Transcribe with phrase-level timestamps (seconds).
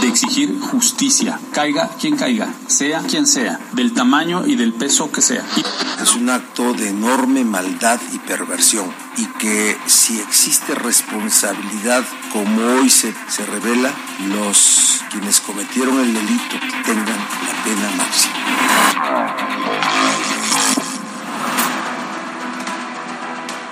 [0.00, 5.20] de exigir justicia, caiga quien caiga, sea quien sea, del tamaño y del peso que
[5.20, 5.44] sea.
[6.02, 12.88] Es un acto de enorme maldad y perversión y que si existe responsabilidad como hoy
[12.88, 13.92] se, se revela,
[14.28, 18.34] los quienes cometieron el delito tengan la pena máxima.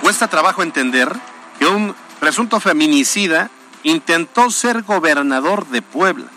[0.01, 1.15] Cuesta trabajo entender
[1.57, 3.49] que un presunto feminicida
[3.83, 6.27] intentó ser gobernador de Puebla.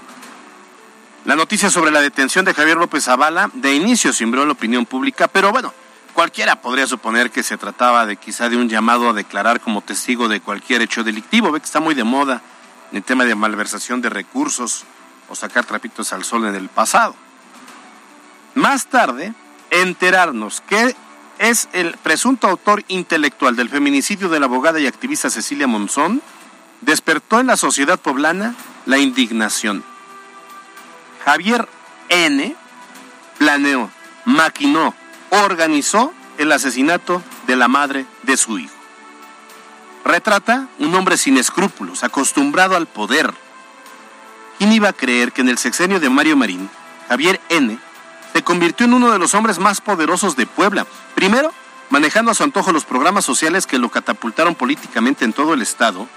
[1.25, 5.29] La noticia sobre la detención de Javier López Zavala de inicio simbró la opinión pública,
[5.29, 5.73] pero bueno,
[6.15, 10.29] cualquiera podría suponer que se trataba de quizá de un llamado a declarar como testigo
[10.29, 11.53] de cualquier hecho delictivo.
[11.53, 12.43] Ve que está muy de moda
[12.93, 14.85] el tema de malversación de recursos
[15.29, 17.15] o sacar trapitos al sol en el pasado.
[18.55, 19.33] Más tarde,
[19.71, 20.95] enterarnos que
[21.39, 26.21] es el presunto autor intelectual del feminicidio de la abogada y activista Cecilia Monzón,
[26.83, 28.55] despertó en la sociedad poblana
[28.87, 29.83] la indignación.
[31.25, 31.69] Javier
[32.09, 32.55] N.
[33.39, 33.91] planeó,
[34.25, 34.95] maquinó,
[35.31, 38.75] organizó el asesinato de la madre de su hijo.
[40.05, 43.33] Retrata un hombre sin escrúpulos, acostumbrado al poder.
[44.59, 46.69] ¿Quién iba a creer que en el sexenio de Mario Marín,
[47.09, 47.79] Javier N.
[48.33, 50.87] se convirtió en uno de los hombres más poderosos de Puebla?
[51.15, 51.53] Primero,
[51.91, 56.09] manejando a su antojo los programas sociales que lo catapultaron políticamente en todo el estado,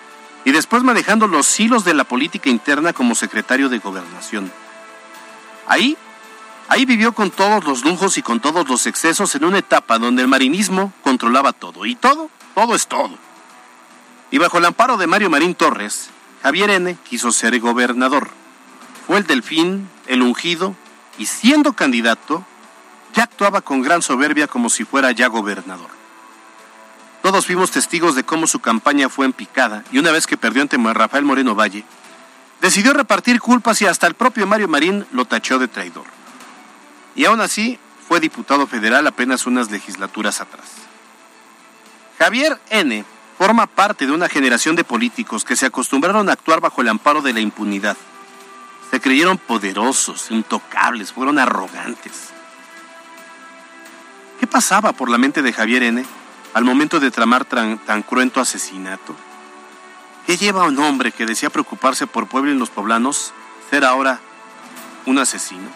[0.45, 4.51] y después manejando los hilos de la política interna como secretario de gobernación.
[5.67, 5.97] Ahí,
[6.69, 10.21] ahí vivió con todos los lujos y con todos los excesos en una etapa donde
[10.21, 13.17] el marinismo controlaba todo, y todo, todo es todo.
[14.29, 16.11] Y bajo el amparo de Mario Marín Torres,
[16.43, 16.95] Javier N.
[17.09, 18.29] quiso ser gobernador.
[19.07, 20.75] Fue el delfín, el ungido,
[21.17, 22.45] y siendo candidato,
[23.15, 25.94] ya actuaba con gran soberbia como si fuera ya gobernador.
[27.25, 30.61] Todos fuimos testigos de cómo su campaña fue en picada y una vez que perdió
[30.61, 31.83] ante Rafael Moreno Valle,
[32.61, 36.05] decidió repartir culpas y hasta el propio Mario Marín lo tachó de traidor.
[37.15, 40.67] Y aún así fue diputado federal apenas unas legislaturas atrás.
[42.19, 43.03] Javier N.
[43.39, 47.23] forma parte de una generación de políticos que se acostumbraron a actuar bajo el amparo
[47.23, 47.97] de la impunidad.
[48.91, 52.29] Se creyeron poderosos, intocables, fueron arrogantes.
[54.39, 56.05] ¿Qué pasaba por la mente de Javier N
[56.55, 59.13] al momento de tramar tan, cruento asesinato?
[60.25, 63.33] ¿Qué lleva a un hombre que decía preocuparse por Puebla y los poblanos
[63.69, 64.21] ser ahora
[65.05, 65.67] un asesino?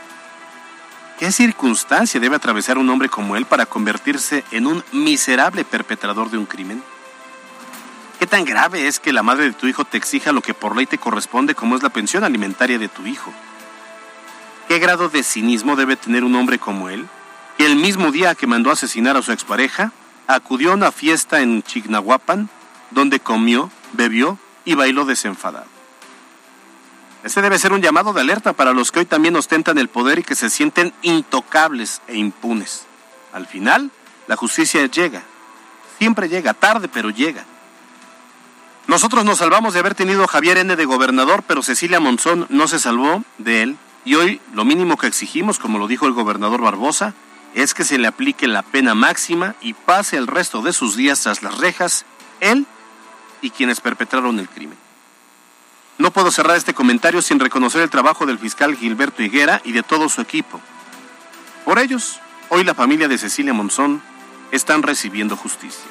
[1.19, 6.37] ¿Qué circunstancia debe atravesar un hombre como él para convertirse en un miserable perpetrador de
[6.37, 6.81] un crimen?
[8.17, 10.77] ¿Qué tan grave es que la madre de tu hijo te exija lo que por
[10.77, 13.33] ley te corresponde como es la pensión alimentaria de tu hijo?
[14.69, 17.05] ¿Qué grado de cinismo debe tener un hombre como él,
[17.57, 19.91] que el mismo día que mandó asesinar a su expareja,
[20.35, 22.49] acudió a una fiesta en Chignahuapan
[22.91, 25.65] donde comió, bebió y bailó desenfadado.
[27.23, 30.19] Ese debe ser un llamado de alerta para los que hoy también ostentan el poder
[30.19, 32.85] y que se sienten intocables e impunes.
[33.33, 33.91] Al final,
[34.27, 35.23] la justicia llega.
[35.97, 37.43] Siempre llega, tarde, pero llega.
[38.87, 40.75] Nosotros nos salvamos de haber tenido a Javier N.
[40.75, 43.77] de gobernador, pero Cecilia Monzón no se salvó de él.
[44.05, 47.13] Y hoy lo mínimo que exigimos, como lo dijo el gobernador Barbosa,
[47.53, 51.21] es que se le aplique la pena máxima y pase el resto de sus días
[51.21, 52.05] tras las rejas,
[52.39, 52.65] él
[53.41, 54.77] y quienes perpetraron el crimen.
[55.97, 59.83] No puedo cerrar este comentario sin reconocer el trabajo del fiscal Gilberto Higuera y de
[59.83, 60.61] todo su equipo.
[61.65, 64.01] Por ellos, hoy la familia de Cecilia Monzón
[64.51, 65.89] están recibiendo justicia.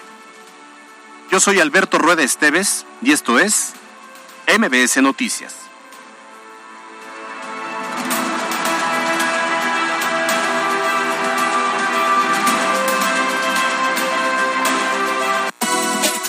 [1.30, 3.74] Yo soy Alberto Rueda Esteves y esto es
[4.58, 5.67] MBS Noticias.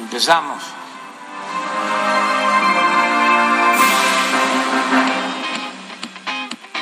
[0.00, 0.62] Empezamos.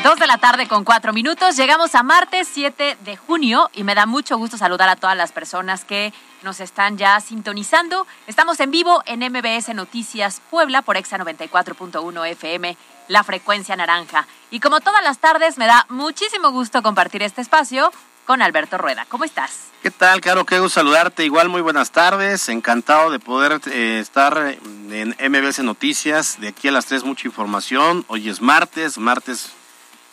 [0.02, 1.56] Dos de la tarde con cuatro minutos.
[1.56, 5.30] Llegamos a martes 7 de junio y me da mucho gusto saludar a todas las
[5.30, 6.12] personas que
[6.42, 8.08] nos están ya sintonizando.
[8.26, 12.76] Estamos en vivo en MBS Noticias Puebla por Exa 94.1 FM,
[13.06, 14.26] la frecuencia naranja.
[14.50, 17.92] Y como todas las tardes, me da muchísimo gusto compartir este espacio
[18.32, 19.04] con Alberto Rueda.
[19.10, 19.66] ¿Cómo estás?
[19.82, 20.46] ¿Qué tal, Caro?
[20.46, 21.22] Qué gusto saludarte.
[21.22, 22.48] Igual, muy buenas tardes.
[22.48, 24.56] Encantado de poder eh, estar
[24.90, 26.40] en MBS Noticias.
[26.40, 28.06] De aquí a las 3, mucha información.
[28.08, 29.50] Hoy es martes, martes,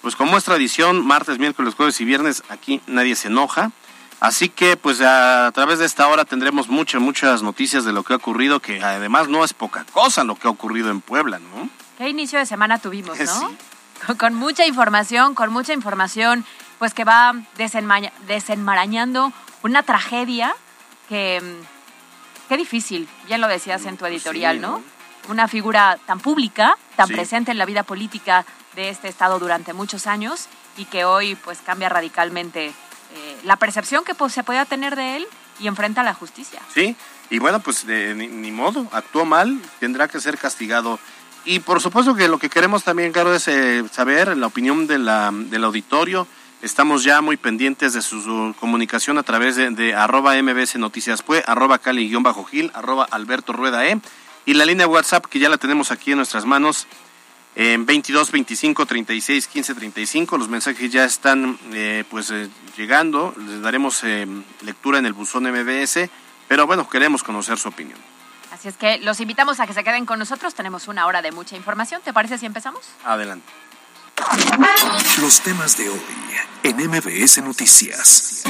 [0.02, 3.72] pues como es tradición, martes, miércoles, jueves y viernes, aquí nadie se enoja.
[4.20, 8.12] Así que, pues a, través de esta hora tendremos muchas, muchas noticias de lo que
[8.12, 11.70] ha ocurrido, que además no es poca cosa lo que ha ocurrido en Puebla, ¿no?
[11.98, 13.18] Qué inicio de semana tuvimos,
[14.08, 14.18] ¿no?
[14.18, 16.44] Con, mucha información, con mucha información,
[16.80, 17.36] pues que va
[18.28, 19.32] desenmarañando
[19.62, 20.56] una tragedia
[21.10, 21.42] que,
[22.48, 24.82] qué difícil, bien lo decías en tu editorial, ¿no?
[25.28, 28.46] Una figura tan pública, tan presente en la vida política
[28.76, 30.48] de este estado durante muchos años
[30.78, 35.18] y que hoy pues cambia radicalmente eh, la percepción que pues, se podía tener de
[35.18, 35.28] él
[35.60, 36.62] y enfrenta a la justicia.
[36.74, 36.96] Sí,
[37.30, 41.00] y bueno, pues ni, modo, actuó mal, tendrá que ser castigado.
[41.46, 45.00] Y por supuesto que lo que queremos también, claro, es eh, saber la opinión de
[45.00, 46.28] la, del auditorio,
[46.62, 51.80] Estamos ya muy pendientes de su, comunicación a través de, arroba mbs noticias fue, arroba
[51.80, 54.00] cali-gil, arroba alberto rueda e,
[54.46, 56.86] y la línea WhatsApp que ya la tenemos aquí en nuestras manos
[57.56, 60.38] en 22 25 36 15 35.
[60.38, 63.34] Los mensajes ya están eh, pues eh, llegando.
[63.38, 64.28] Les daremos eh,
[64.62, 66.10] lectura en el buzón MBS,
[66.48, 68.00] pero bueno, queremos conocer su opinión.
[68.52, 70.54] Así es que los invitamos a que se queden con nosotros.
[70.54, 72.02] Tenemos una hora de mucha información.
[72.04, 72.82] ¿Te parece si empezamos?
[73.06, 73.48] Adelante.
[75.22, 76.02] Los temas de hoy
[76.64, 78.44] en MBS Noticias.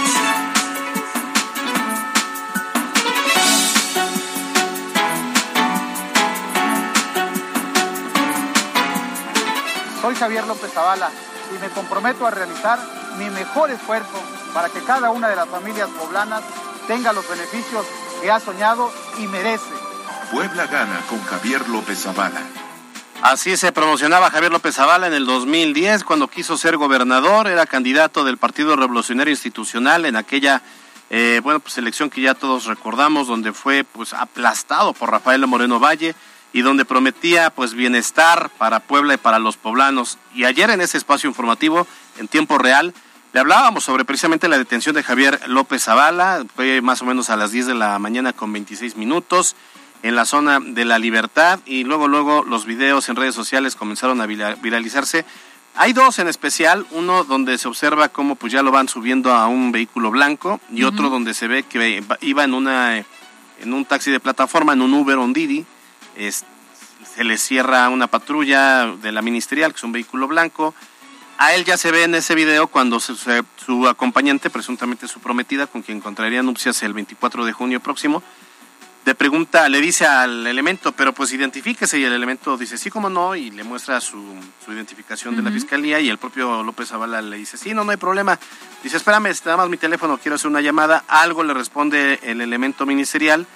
[10.02, 11.12] Soy Javier López Zavala
[11.56, 12.80] y me comprometo a realizar
[13.18, 14.24] mi mejor esfuerzo
[14.54, 16.42] para que cada una de las familias poblanas
[16.88, 17.86] tenga los beneficios
[18.22, 19.70] que ha soñado y merece.
[20.32, 22.42] Puebla gana con Javier López Zavala.
[23.22, 28.24] Así se promocionaba Javier López Zavala en el 2010 cuando quiso ser gobernador, era candidato
[28.24, 30.62] del Partido Revolucionario Institucional en aquella
[31.10, 35.82] eh, bueno, pues elección que ya todos recordamos, donde fue pues aplastado por Rafael Moreno
[35.82, 36.16] Valle
[36.54, 40.18] y donde prometía pues bienestar para Puebla y para los poblanos.
[40.34, 41.88] Y ayer en ese espacio informativo,
[42.20, 42.94] en tiempo real,
[43.34, 47.36] le hablábamos sobre precisamente la detención de Javier López Zavala, fue más o menos a
[47.36, 49.58] las 10 de la mañana con 26 minutos
[50.04, 54.22] en la zona de la libertad y luego luego los videos en redes sociales comenzaron
[54.22, 55.26] a viralizarse.
[55.76, 59.48] Hay dos en especial, uno donde se observa cómo pues ya lo van subiendo a
[59.48, 63.06] un vehículo blanco y otro donde se ve que iba en una
[63.62, 65.66] en un taxi de plataforma, en un Uber o un Didi,
[66.18, 70.74] se le cierra una patrulla de la ministerial, que es un vehículo blanco.
[71.38, 75.82] A él ya se ve en ese video cuando su acompañante, presuntamente su prometida, con
[75.82, 78.24] quien encontraría nupcias el 24 de junio próximo,
[79.10, 83.10] le pregunta, le dice al elemento, pero pues identifíquese y el elemento dice sí, como
[83.10, 84.24] no, y le muestra su,
[84.68, 87.98] identificación de la fiscalía y el propio López Zavala le dice sí, no, no hay
[87.98, 88.38] problema.
[88.84, 92.86] Dice, espérame, nada más mi teléfono, quiero hacer una llamada, algo le responde el elemento
[92.86, 93.48] ministerial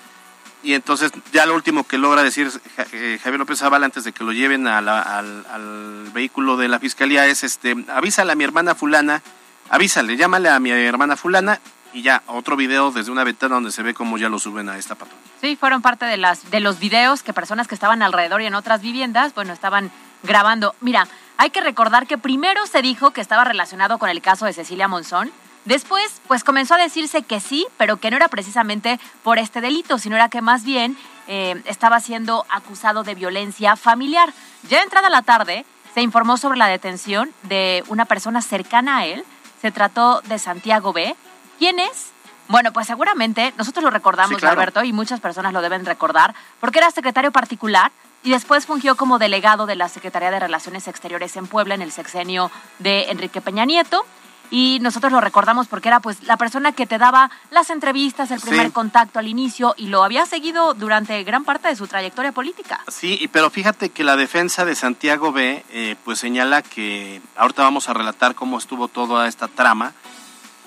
[0.63, 2.49] y entonces ya lo último que logra decir
[2.91, 7.27] eh, Javier López Zavala antes de que lo lleven al, al, vehículo de la fiscalía
[7.27, 9.21] es, este, avísale a mi hermana fulana,
[9.69, 11.59] avísale, llámale a mi hermana fulana
[11.93, 14.77] y ya otro video desde una ventana donde se ve cómo ya lo suben a
[14.77, 15.21] esta patrulla.
[15.39, 18.55] Sí, fueron parte de las de los videos que personas que estaban alrededor y en
[18.55, 19.91] otras viviendas, bueno, estaban
[20.23, 20.75] grabando.
[20.81, 21.07] Mira,
[21.37, 24.87] hay que recordar que primero se dijo que estaba relacionado con el caso de Cecilia
[24.87, 25.31] Monzón.
[25.65, 29.97] Después, pues comenzó a decirse que sí, pero que no era precisamente por este delito,
[29.97, 30.97] sino era que más bien
[31.27, 34.33] eh, estaba siendo acusado de violencia familiar.
[34.69, 39.23] Ya entrada la tarde, se informó sobre la detención de una persona cercana a él.
[39.61, 41.15] Se trató de Santiago B.,
[41.63, 42.11] ¿Quién es?
[42.49, 46.91] Bueno, pues seguramente nosotros lo recordamos, Alberto, y muchas personas lo deben recordar, porque era
[46.91, 51.73] secretario particular y después fungió como delegado de la Secretaría de Relaciones Exteriores en Puebla
[51.73, 54.05] en el sexenio de Enrique Peña Nieto.
[54.51, 58.41] Y nosotros lo recordamos porque era pues la persona que te daba las entrevistas, el
[58.41, 62.81] primer contacto al inicio y lo había seguido durante gran parte de su trayectoria política.
[62.89, 67.87] Sí, pero fíjate que la defensa de Santiago B eh, pues señala que ahorita vamos
[67.87, 69.93] a relatar cómo estuvo toda esta trama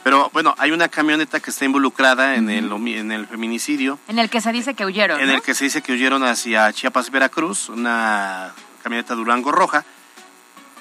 [0.06, 3.98] pero bueno, hay una camioneta que está involucrada en, el, en el feminicidio.
[4.06, 5.20] En el que se dice que huyeron.
[5.20, 8.52] En el que se dice que huyeron hacia Chiapas, Veracruz, una
[8.84, 9.84] camioneta Durango roja,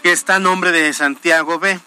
[0.04, 1.80] que está a nombre de Santiago B,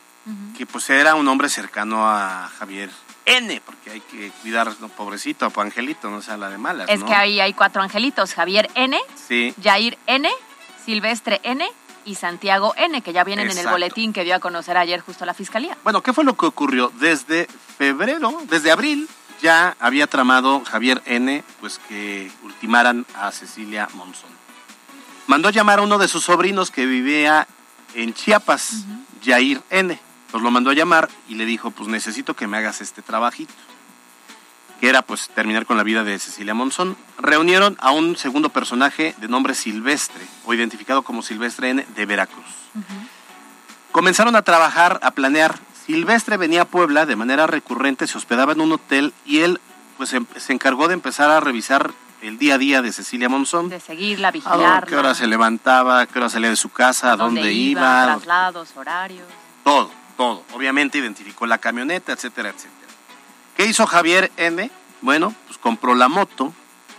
[0.56, 2.90] que pues era un hombre cercano a Javier
[3.24, 6.88] N, porque hay que cuidar, no, pobrecito, o angelito, no sea la de malas.
[6.90, 9.54] Es que ahí hay cuatro angelitos, Javier N, sí.
[9.62, 10.28] Jair N,
[10.84, 11.64] Silvestre N
[12.04, 15.24] y Santiago N, que ya vienen en el boletín que dio a conocer ayer justo
[15.24, 15.76] la Fiscalía.
[15.84, 16.92] Bueno, ¿qué fue lo que ocurrió?
[16.98, 19.08] Desde febrero, desde abril,
[19.40, 24.30] ya había tramado Javier N, pues que ultimaran a Cecilia Monzón.
[25.26, 27.46] Mandó llamar a uno de sus sobrinos que vivía
[27.94, 28.84] en Chiapas,
[29.24, 29.98] Jair N.
[30.30, 33.52] Pues lo mandó a llamar y le dijo, pues necesito que me hagas este trabajito.
[34.80, 36.96] Que era pues terminar con la vida de Cecilia Monzón.
[37.18, 42.44] Reunieron a un segundo personaje de nombre Silvestre, o identificado como Silvestre N, de Veracruz.
[43.92, 45.58] Comenzaron a trabajar, a planear.
[45.86, 49.60] Silvestre venía a Puebla de manera recurrente, se hospedaba en un hotel y él
[49.96, 53.68] pues em- se encargó de empezar a revisar el día a día de Cecilia Monzón.
[53.70, 54.82] De seguirla, A vigilarla.
[54.86, 58.68] qué hora se levantaba, a qué hora salía de su casa, a dónde, iba, traslados,
[58.76, 59.26] horarios.
[59.64, 60.44] todo, todo.
[60.52, 62.77] Obviamente identificó la camioneta, etcétera, etcétera.
[63.58, 64.70] ¿Qué hizo Javier N?
[65.02, 66.54] Bueno, pues compró la moto,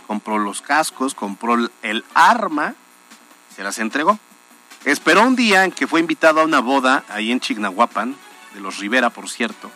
[0.06, 2.74] compró los cascos, compró el- arma,
[3.56, 4.18] se las entregó.
[4.84, 8.14] Esperó un día en que fue invitado a una boda ahí en Chignahuapan,
[8.52, 9.70] de los Rivera, por cierto.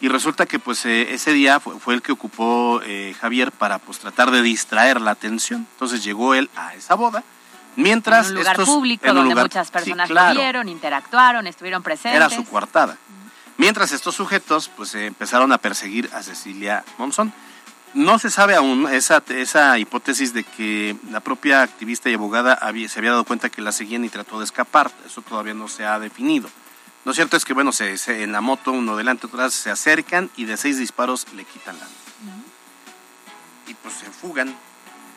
[0.00, 3.80] Y resulta que pues eh, ese día fue, fue el que ocupó eh, Javier para
[3.80, 5.66] pues tratar de distraer la atención.
[5.72, 7.24] Entonces llegó él a esa boda.
[7.74, 10.34] Mientras en un lugar estos- público en un donde lugar- muchas sí, personas claro.
[10.34, 12.14] lo vieron, interactuaron, estuvieron presentes.
[12.14, 12.96] Era su coartada.
[13.62, 17.32] Mientras estos sujetos pues eh, empezaron a perseguir a Cecilia Monzón.
[17.94, 22.88] No se sabe aún esa, esa hipótesis de que la propia activista y abogada había-
[22.88, 24.90] se había dado cuenta que la seguían y trató de escapar.
[25.06, 26.48] Eso todavía no se ha definido.
[27.04, 29.70] Lo cierto es que, bueno, se, se- en la moto, uno delante, otro atrás, se
[29.70, 31.86] acercan y de seis disparos le quitan la
[33.70, 34.54] Y pues se fugan.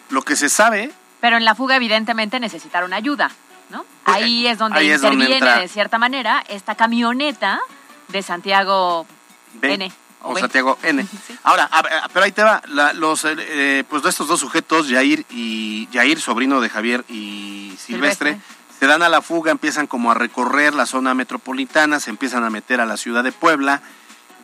[0.10, 3.32] Lo que se sabe Pero en la fuga, evidentemente, necesitaron ayuda,
[3.70, 3.86] ¿no?
[4.04, 7.60] Pues, Ahí es donde ahí es donde interviene, entra- de cierta manera, esta camioneta
[8.08, 9.06] de Santiago
[9.54, 9.92] B N.
[10.22, 10.38] o.
[10.38, 11.04] Santiago N.
[11.28, 11.38] Sí.
[11.44, 14.88] Ahora, a pero ahí te va, la- los, eh, eh, pues de estos dos sujetos,
[14.90, 18.56] Jair y Jair, sobrino de Javier y Silvestre, Silvestre.
[18.80, 22.50] se dan a la fuga, empiezan como a recorrer la zona metropolitana, se empiezan a
[22.50, 23.82] meter a la ciudad de Puebla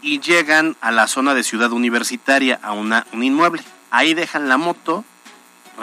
[0.01, 3.63] y llegan a la zona de Ciudad Universitaria, a una, un inmueble.
[3.91, 5.03] Ahí dejan la moto,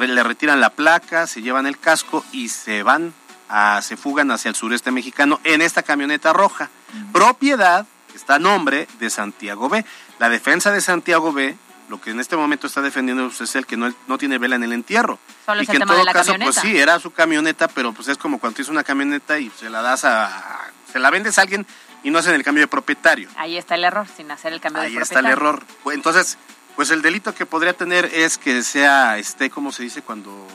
[0.01, 3.13] le retiran la placa, se llevan el casco y se van,
[3.49, 6.71] a, se fugan hacia el sureste mexicano en esta camioneta roja.
[7.12, 9.85] Propiedad está a nombre de Santiago B.
[10.19, 11.57] La defensa de Santiago B,
[11.88, 14.64] lo que en este momento está defendiendo es el que no, no tiene vela en
[14.64, 15.19] el entierro.
[15.47, 16.61] Solo y es que el en tema de todo la caso, camioneta.
[16.61, 19.71] pues sí, era su camioneta, pero pues es como cuando tienes una camioneta y se
[19.71, 20.71] la das a...
[20.93, 21.67] se la vendes a alguien
[22.02, 23.28] y no hacen el cambio de propietario.
[23.37, 25.50] Ahí está el error, sin hacer el cambio Ahí de está el propietario.
[25.50, 25.67] error.
[25.83, 26.38] Pues, Entonces,
[26.76, 30.02] pues el delito que podría tener es que sea, este, ¿cómo se dice?
[30.02, 30.47] Cuando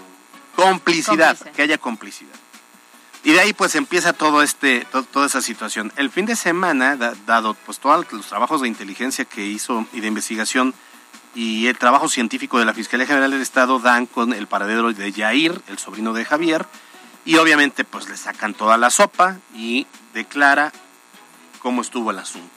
[0.56, 2.36] complicidad, que haya complicidad.
[3.24, 5.94] Y de ahí pues empieza todo este, to- toda esa situación.
[5.96, 10.02] El fin de semana, da- dado pues todos los trabajos de inteligencia que hizo y
[10.02, 10.74] de investigación
[11.36, 15.12] y el trabajo científico de la Fiscalía General del Estado dan con el paradero de
[15.12, 16.66] Yair, el sobrino de Javier,
[17.26, 20.74] y obviamente pues le sacan toda la sopa y declara
[21.60, 22.53] cómo estuvo el asunto.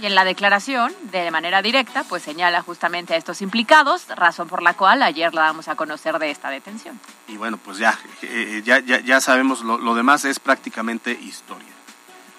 [0.00, 4.62] Y en la declaración, de manera directa, pues señala justamente a estos implicados, razón por
[4.62, 7.00] la cual ayer la damos a conocer de esta detención.
[7.26, 11.72] Y bueno, pues ya, eh, ya, ya, ya sabemos, lo, lo demás es prácticamente historia.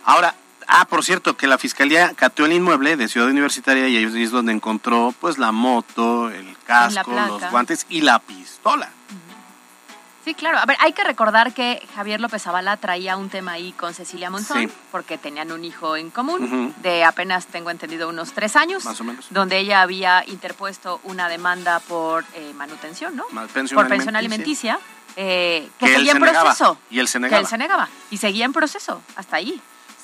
[0.05, 0.35] Ahora,
[0.67, 4.31] ah, por cierto, que la Fiscalía cateó el inmueble de Ciudad Universitaria y ahí es
[4.31, 8.89] donde encontró pues la moto, el casco, los guantes y la pistola.
[10.29, 10.59] Sí, claro.
[10.59, 14.29] A ver, hay que recordar que Javier López Zavala traía un tema ahí con Cecilia
[14.29, 14.69] Monzón, Sí.
[14.91, 19.03] porque tenían un hijo en común de apenas, tengo entendido, unos tres años, Más o
[19.03, 19.25] menos.
[19.31, 23.23] donde ella había interpuesto una demanda por eh, manutención, ¿no?
[23.25, 23.47] Por
[23.87, 24.73] pensión alimenticia.
[24.75, 24.79] alimenticia,
[25.15, 26.77] eh, que, seguía se en negaba, proceso.
[26.91, 27.89] y él se Que él se negaba.
[28.11, 29.59] Y seguía en proceso, hasta ahí.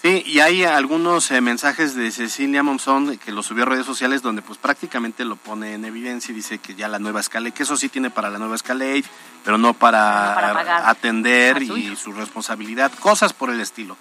[0.06, 4.22] Sí, y hay algunos eh, mensajes de Cecilia Monzón que lo subió a redes sociales
[4.22, 7.64] donde pues prácticamente lo pone en evidencia y dice que ya la nueva Escalade, que
[7.64, 9.04] eso sí tiene para la nueva Escalade,
[9.44, 13.98] pero no para, No para pagar atender su y su responsabilidad, cosas por el estilo.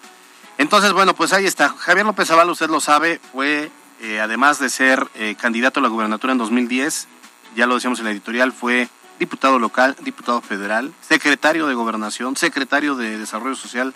[0.59, 1.71] Entonces, bueno, pues ahí está.
[1.71, 3.71] Javier López Zavala, usted lo sabe, fue,
[4.03, 7.09] eh, además de ser eh, candidato a la gubernatura en 2010,
[7.57, 12.95] ya lo decíamos en la editorial, fue diputado local, diputado federal, secretario de gobernación, secretario
[12.95, 13.95] de desarrollo social,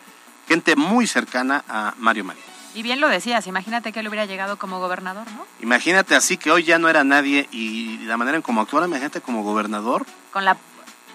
[0.48, 2.42] gente muy cercana a Mario María.
[2.74, 5.46] Y bien lo decías, imagínate que él hubiera llegado como gobernador, ¿no?
[5.60, 9.20] Imagínate así que hoy ya no era nadie y la manera en cómo actuara, imagínate
[9.20, 10.06] como gobernador.
[10.32, 10.56] con la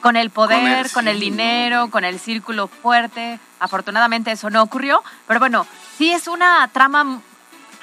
[0.02, 3.40] con el poder, Con el- con el, sí, dinero, con el círculo fuerte.
[3.62, 5.66] Afortunadamente eso no ocurrió, pero bueno,
[5.98, 7.22] sí es una trama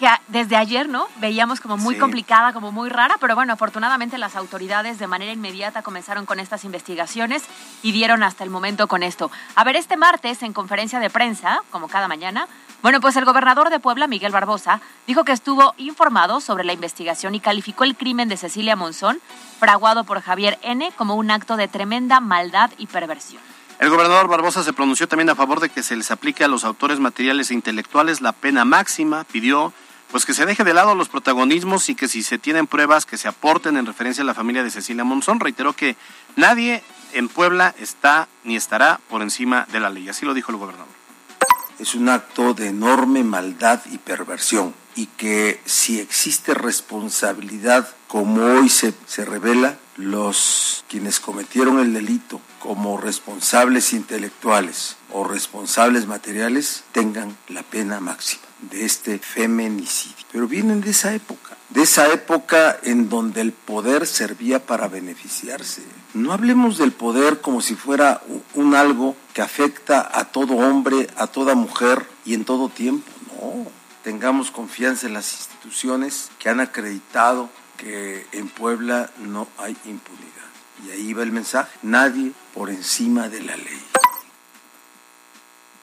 [0.01, 1.07] que desde ayer, ¿no?
[1.17, 2.01] Veíamos como muy Sí.
[2.01, 6.65] complicada, como muy rara, pero bueno, afortunadamente las autoridades de manera inmediata comenzaron con estas
[6.65, 7.43] investigaciones
[7.83, 9.31] y dieron hasta el momento con esto.
[9.55, 12.49] A ver, este martes en conferencia de prensa, como cada mañana,
[12.83, 17.35] bueno, pues el gobernador de Puebla, Miguel Barbosa, dijo que estuvo informado sobre la investigación
[17.35, 19.21] y calificó el crimen de Cecilia Monzón,
[19.59, 23.43] fraguado por Javier N., como un acto de tremenda maldad y perversión.
[23.79, 26.65] El gobernador Barbosa se pronunció también a favor de que se les aplique a los
[26.65, 29.73] autores materiales e intelectuales la pena máxima, pidió
[30.11, 33.17] pues que se deje de lado los protagonismos y que si se tienen pruebas que
[33.17, 35.41] se aporten en referencia a la familia de Cecilia Monzón.
[35.41, 35.97] Reiteró que
[36.37, 40.09] nadie en Puebla está ni estará por encima de la ley.
[40.09, 40.89] Así lo dijo el gobernador.
[41.79, 48.69] es un acto de enorme maldad y perversión y que si existe responsabilidad como hoy
[48.69, 57.37] se, se revela, los quienes cometieron el delito como responsables intelectuales o responsables materiales tengan
[57.49, 60.27] la pena máxima de este feminicidio.
[60.33, 65.83] Pero vienen de esa época, de esa época en donde el poder servía para beneficiarse.
[66.15, 68.23] No hablemos del poder como si fuera
[68.55, 73.11] un algo que afecta a todo hombre, a toda mujer y en todo tiempo.
[73.41, 73.71] No,
[74.03, 80.31] tengamos confianza en las instituciones que han acreditado que en Puebla no hay impunidad.
[80.87, 83.90] Y ahí va el mensaje, nadie por encima de la ley.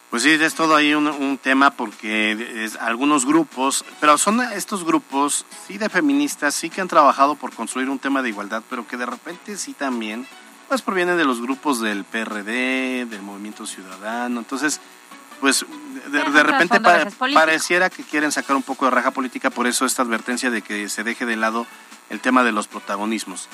[0.10, 5.46] Pues sí, es todo ahí un, tema porque es, algunos grupos, pero son estos grupos,
[5.68, 8.96] sí de feministas, sí que han trabajado por construir un tema de igualdad, pero que
[8.96, 10.26] de repente sí también,
[10.70, 14.80] pues provienen de los grupos del PRD, del Movimiento Ciudadano, entonces,
[15.42, 15.66] pues
[16.10, 16.80] de, repente
[17.34, 20.88] pareciera que quieren sacar un poco de raja política, por eso esta advertencia de que
[20.88, 21.68] se deje de lado
[22.10, 23.50] el tema de los protagonismos.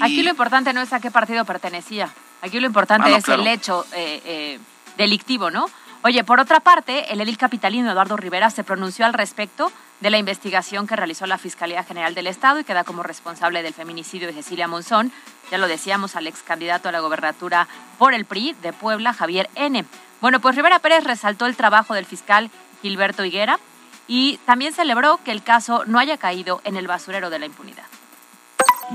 [0.00, 2.08] Aquí lo importante no es a qué partido pertenecía,
[2.40, 3.84] aquí lo importante ah, es el hecho.
[3.92, 4.60] Eh, eh,
[4.96, 5.66] delictivo, ¿no?
[6.04, 9.70] Oye, por otra parte, el edil capitalino Eduardo Rivera se pronunció al respecto
[10.00, 13.72] de la investigación que realizó la Fiscalía General del Estado y queda como responsable del
[13.72, 15.12] feminicidio de Cecilia Monzón,
[15.52, 17.68] ya lo decíamos, al ex candidato a la gobernatura
[17.98, 19.84] por el PRI de Puebla, Javier N.
[20.20, 22.50] Bueno, pues Rivera Pérez resaltó el trabajo del fiscal
[22.82, 23.60] Gilberto Higuera
[24.08, 27.84] y también celebró que el caso no haya caído en el basurero de la impunidad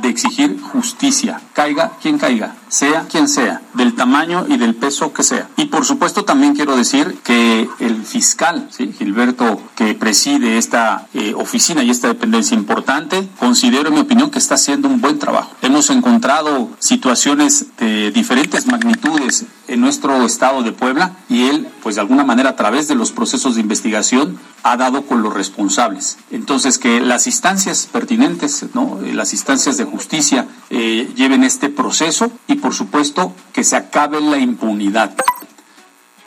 [0.02, 5.24] de exigir justicia, caiga quien caiga, sea quien sea, del tamaño y del peso que
[5.24, 5.50] sea.
[5.58, 11.84] Y por supuesto también quiero decir que el fiscal, Gilberto, que preside esta eh, oficina
[11.84, 15.52] y esta dependencia importante, considero en mi opinión que está haciendo un buen trabajo.
[15.62, 22.02] Hemos encontrado situaciones de diferentes magnitudes en nuestro estado de Puebla y él, pues de
[22.02, 24.40] alguna manera a través de los procesos de investigación,
[24.72, 26.18] ha dado con los responsables.
[26.30, 29.00] Entonces, que las instancias pertinentes, ¿no?
[29.02, 34.38] las instancias de justicia eh, lleven este proceso y, por supuesto, que se acabe la
[34.38, 35.16] impunidad.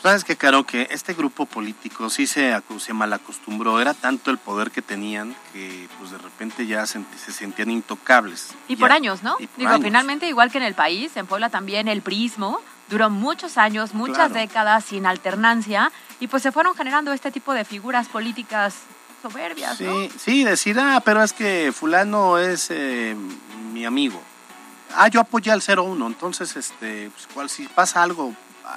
[0.02, 4.70] Sabes que, Caro, que este grupo político sí se, se malacostumbró, era tanto el poder
[4.70, 8.54] que tenían que pues de repente ya se, sentían intocables.
[8.68, 9.36] Y por años, ¿no?
[9.58, 13.92] Digo, finalmente, igual que en el país, en Puebla también el prismo duró muchos años,
[13.92, 18.74] muchas décadas sin alternancia y pues se fueron generando este tipo de figuras políticas
[19.22, 19.76] soberbias.
[19.76, 23.16] Sí, sí, decir, ah, pero es que fulano es eh,
[23.72, 24.22] mi amigo.
[24.94, 28.34] Ah, yo apoyé al 01, entonces, este, pues, cual, si pasa algo,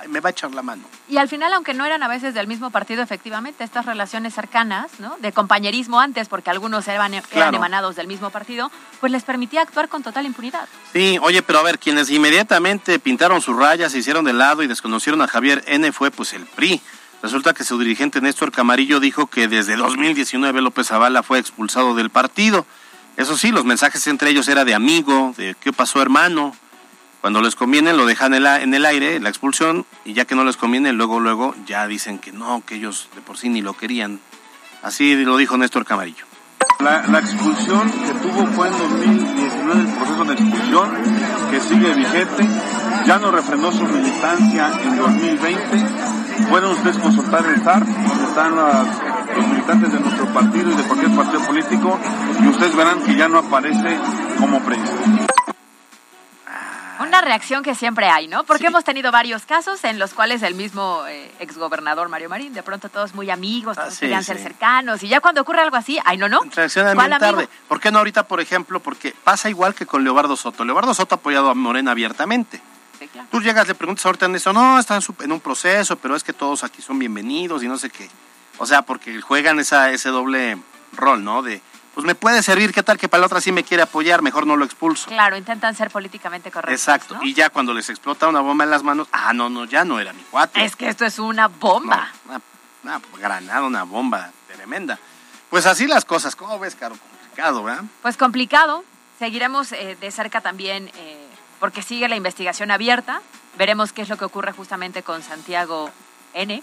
[0.10, 0.84] me va a echar la mano.
[1.08, 4.92] Y al final, aunque no eran a veces del mismo partido, efectivamente, estas relaciones cercanas,
[5.00, 5.16] ¿no?
[5.20, 9.90] De compañerismo antes, porque algunos eran, eran emanados del mismo partido, pues les permitía actuar
[9.90, 10.68] con total impunidad.
[10.94, 14.68] Sí, oye, pero a ver, quienes inmediatamente pintaron sus rayas, se hicieron de lado y
[14.68, 15.92] desconocieron a Javier N.
[15.92, 16.82] fue pues el PRI.
[17.24, 22.10] Resulta que su dirigente Néstor Camarillo dijo que desde 2019 López Zavala fue expulsado del
[22.10, 22.66] partido.
[23.16, 26.54] Eso sí, los mensajes entre ellos era de amigo, de qué pasó hermano.
[27.22, 30.58] Cuando les conviene lo dejan en el aire, la expulsión, y ya que no les
[30.58, 34.20] conviene, luego, luego ya dicen que no, que ellos de por sí ni lo querían.
[34.82, 36.26] Así lo dijo Néstor Camarillo.
[36.82, 40.92] La, la expulsión que tuvo fue en 2019 el proceso de expulsión
[41.50, 42.50] que sigue vigente.
[43.06, 49.48] Ya no refrenó su militancia en 2020 Pueden ustedes consultar el SAR, donde están los
[49.48, 52.00] militantes de nuestro partido y de cualquier partido político,
[52.42, 53.98] y ustedes verán que ya no aparece
[54.40, 54.94] como prensa.
[57.00, 58.44] Una reacción que siempre hay, ¿no?
[58.44, 62.64] Porque hemos tenido varios casos en los cuales el mismo eh, exgobernador Mario Marín, de
[62.64, 66.00] pronto todos muy amigos, todos ah, querían ser cercanos, y ya cuando ocurre algo así,
[66.06, 66.42] ay, no, no.
[66.56, 67.50] Reacciona bien tarde.
[67.68, 68.80] ¿Por qué no ahorita, por ejemplo?
[68.80, 70.64] Porque pasa igual que con Leobardo Soto.
[70.64, 72.62] Leobardo Soto ha apoyado a Morena abiertamente
[73.32, 76.34] Tú llegas, le preguntas ahorita en eso, no, están en un proceso, pero es que
[76.34, 78.10] todos aquí son bienvenidos y no sé qué.
[78.58, 80.58] O sea, porque juegan esa, ese doble
[80.94, 81.42] rol, ¿no?
[81.42, 81.62] De,
[81.94, 84.22] pues me puede servir, ¿qué tal que para la otra sí me quiere apoyar?
[84.22, 85.08] Mejor no lo expulso.
[85.08, 86.80] Claro, intentan ser políticamente correctos.
[86.80, 89.86] Exacto, y ya cuando les explota una bomba en las manos, ah, no, no, ya
[89.86, 90.64] no era mi cuate.
[90.64, 92.10] Es que esto es una bomba.
[92.84, 94.98] una, granada, una bomba tremenda.
[95.50, 96.96] Pues así las cosas, ¿cómo ves, Caro?
[96.98, 97.84] Complicado, ¿verdad?
[98.02, 98.84] Pues complicado.
[99.20, 101.23] Seguiremos eh, de cerca también eh,
[101.64, 103.22] porque sigue la investigación abierta.
[103.58, 105.90] Veremos qué es lo que ocurre justamente con Santiago
[106.34, 106.62] N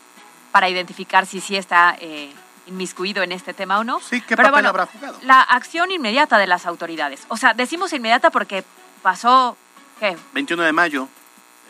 [0.52, 2.30] para identificar si sí está eh,
[2.66, 4.00] inmiscuido en este tema o no.
[4.00, 5.18] Sí, ¿qué Pero papel habrá jugado?
[5.22, 7.22] La acción inmediata de las autoridades.
[7.28, 8.62] O sea, decimos inmediata porque
[9.00, 9.56] pasó,
[10.00, 10.18] ¿qué?
[10.34, 11.08] 21 de mayo.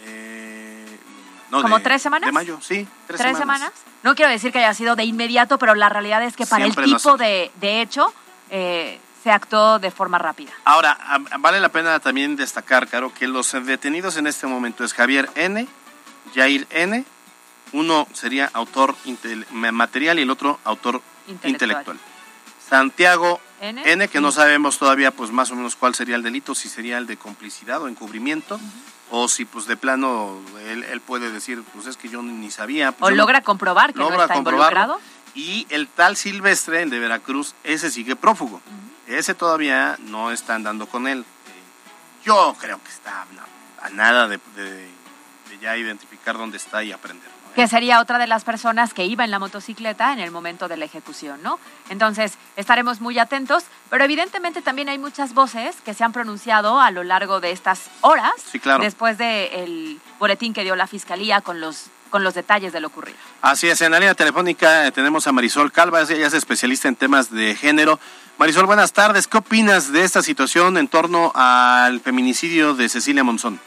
[0.07, 0.99] Eh,
[1.53, 2.27] ¿Como tres semanas?
[2.27, 2.89] De mayo, sí.
[3.07, 3.71] Tres, semanas.
[4.03, 6.75] No quiero decir que haya sido de inmediato, pero la realidad es que para el
[6.75, 8.13] tipo de, de, hecho...
[8.51, 10.53] Eh, se actuó de forma rápida.
[10.65, 10.99] Ahora,
[11.39, 15.67] vale la pena también destacar, Caro, que los detenidos en este momento es Javier N.,
[16.35, 17.05] Jair N.,
[17.73, 18.97] Uno sería autor
[19.51, 21.03] material y el otro autor
[21.45, 21.99] intelectual.
[22.69, 24.09] Santiago N.
[24.09, 27.07] que no sabemos todavía pues más o menos cuál sería el delito, si sería el
[27.07, 28.59] de complicidad o encubrimiento,
[29.11, 32.93] o si pues de plano él, puede decir, pues es que yo ni sabía.
[32.93, 34.99] Pues, o logra comprobar que no está involucrado.
[35.35, 38.61] Y el tal Silvestre, el de Veracruz, ese sigue prófugo.
[39.11, 41.25] Ese todavía no está andando con él.
[42.25, 43.27] Yo creo que está
[43.83, 44.39] a nada de
[45.61, 49.31] ya identificar dónde está y aprender que sería otra de las personas que iba en
[49.31, 51.59] la motocicleta en el momento de la ejecución, ¿no?
[51.89, 56.91] Entonces, estaremos muy atentos, pero evidentemente también hay muchas voces que se han pronunciado a
[56.91, 58.33] lo largo de estas horas,
[58.81, 63.17] después del boletín que dio la Fiscalía con los con los detalles de lo ocurrido.
[63.41, 66.97] Así es, en la línea telefónica eh, tenemos a Marisol Calva, ella es especialista en
[66.97, 67.99] temas de género.
[68.37, 69.29] Marisol, buenas tardes.
[69.29, 73.61] ¿Qué opinas de esta situación en torno al feminicidio de Cecilia Monzón?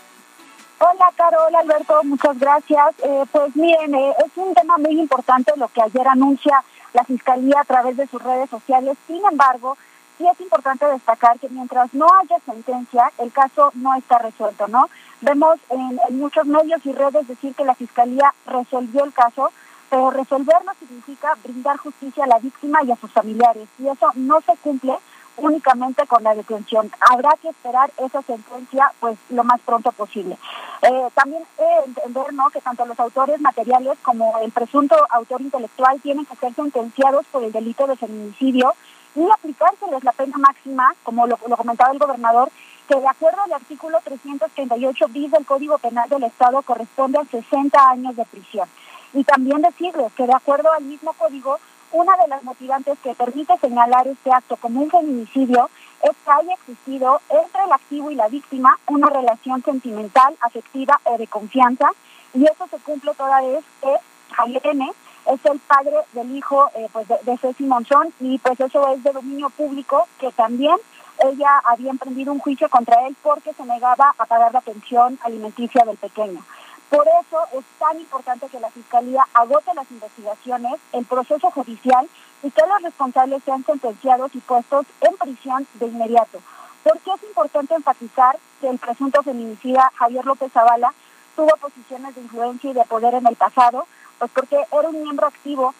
[0.79, 2.93] Hola, Carol, Alberto, muchas gracias.
[3.03, 7.61] Eh, pues miren, eh, es un tema muy importante lo que ayer anuncia la Fiscalía
[7.61, 8.97] a través de sus redes sociales.
[9.07, 9.77] Sin embargo,
[10.17, 14.89] sí es importante destacar que mientras no haya sentencia, el caso no está resuelto, ¿no?
[15.23, 19.53] Vemos en, muchos medios y redes decir que la Fiscalía resolvió el caso,
[19.89, 24.41] pero resolverlo significa brindar justicia a la víctima y a sus familiares, y eso no
[24.41, 24.97] se cumple
[25.37, 26.91] únicamente con la detención.
[26.99, 30.37] Habrá que esperar esa sentencia pues lo más pronto posible.
[30.81, 31.43] Eh, también
[31.85, 32.49] entender ¿no?
[32.49, 37.45] que tanto los autores materiales como el presunto autor intelectual tienen que ser sentenciados por
[37.45, 38.73] el delito de feminicidio
[39.15, 42.51] y aplicárseles la pena máxima, como lo, lo comentaba el gobernador,
[42.87, 47.89] que de acuerdo al artículo 338 bis del Código Penal del Estado corresponde a 60
[47.89, 48.67] años de prisión.
[49.13, 51.59] Y también decirles que de acuerdo al mismo código,
[51.91, 55.69] una de las motivantes que permite señalar este acto como un feminicidio
[56.01, 61.17] es que haya existido entre el activo y la víctima una relación sentimental, afectiva o
[61.17, 61.89] de confianza,
[62.33, 64.91] y eso se cumple toda vez que N.
[65.27, 69.03] es el padre del hijo eh, pues de, de Ceci Monzón, y pues eso es
[69.03, 70.75] de dominio público, que también
[71.19, 75.83] ella había emprendido un juicio contra él porque se negaba a pagar la pensión alimenticia
[75.85, 76.43] del pequeño.
[76.89, 82.07] Por eso es tan importante que la Fiscalía agote las investigaciones, el proceso judicial
[82.43, 86.39] y que los responsables sean sentenciados y puestos en prisión de inmediato.
[86.83, 90.93] ¿Por qué es importante enfatizar que el presunto feminicida Javier López Zavala
[91.35, 93.87] tuvo posiciones de influencia y de poder en el pasado?
[94.19, 95.73] Pues porque era un miembro activo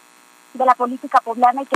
[0.54, 1.76] de la política poblana y que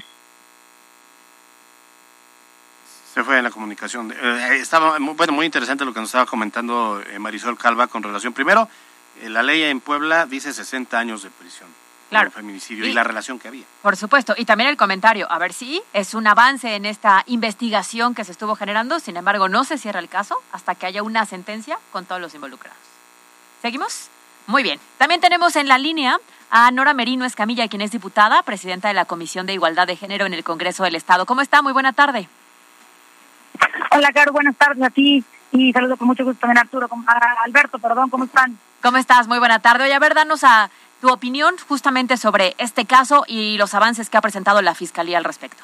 [3.18, 4.12] se fue en la comunicación.
[4.12, 8.32] Eh, estaba bueno, muy interesante lo que nos estaba comentando eh, Marisol Calva con relación
[8.32, 8.70] primero
[9.22, 11.68] eh, la ley en Puebla dice 60 años de prisión.
[12.12, 12.30] Claro.
[12.30, 13.66] Por feminicidio y, la relación que había.
[13.82, 14.36] Por supuesto.
[14.38, 15.26] Y también el comentario.
[15.32, 19.00] A ver si es un avance en esta investigación que se estuvo generando.
[19.00, 22.36] Sin embargo, no se cierra el caso hasta que haya una sentencia con todos los
[22.36, 22.78] involucrados.
[23.64, 24.10] ¿Seguimos?
[24.46, 24.80] Muy bien.
[25.00, 26.20] También tenemos en la línea
[26.52, 30.28] a Nora Merino Escamilla, quien es diputada, presidenta de la Comisión de Igualdad de Género
[30.28, 31.26] en el Congreso del Estado.
[31.26, 31.64] ¿Cómo está?
[31.64, 32.30] Muy buena tarde.
[33.92, 34.32] Hola, Caro.
[34.32, 35.24] Buenas tardes a ti.
[35.52, 38.10] Y saludo con mucho gusto también a Arturo, a Alberto, perdón.
[38.10, 38.58] ¿Cómo están?
[38.82, 39.28] ¿Cómo estás?
[39.28, 39.86] Muy buena tarde.
[39.86, 40.70] Oye, a ver, danos a
[41.02, 45.24] tu opinión justamente sobre este caso y los avances que ha presentado la Fiscalía al
[45.24, 45.64] respecto.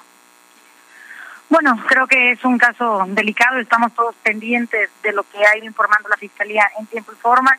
[1.50, 5.66] Bueno, creo que es un caso delicado, estamos todos pendientes de lo que ha ido
[5.66, 7.58] informando la Fiscalía en tiempo y forma,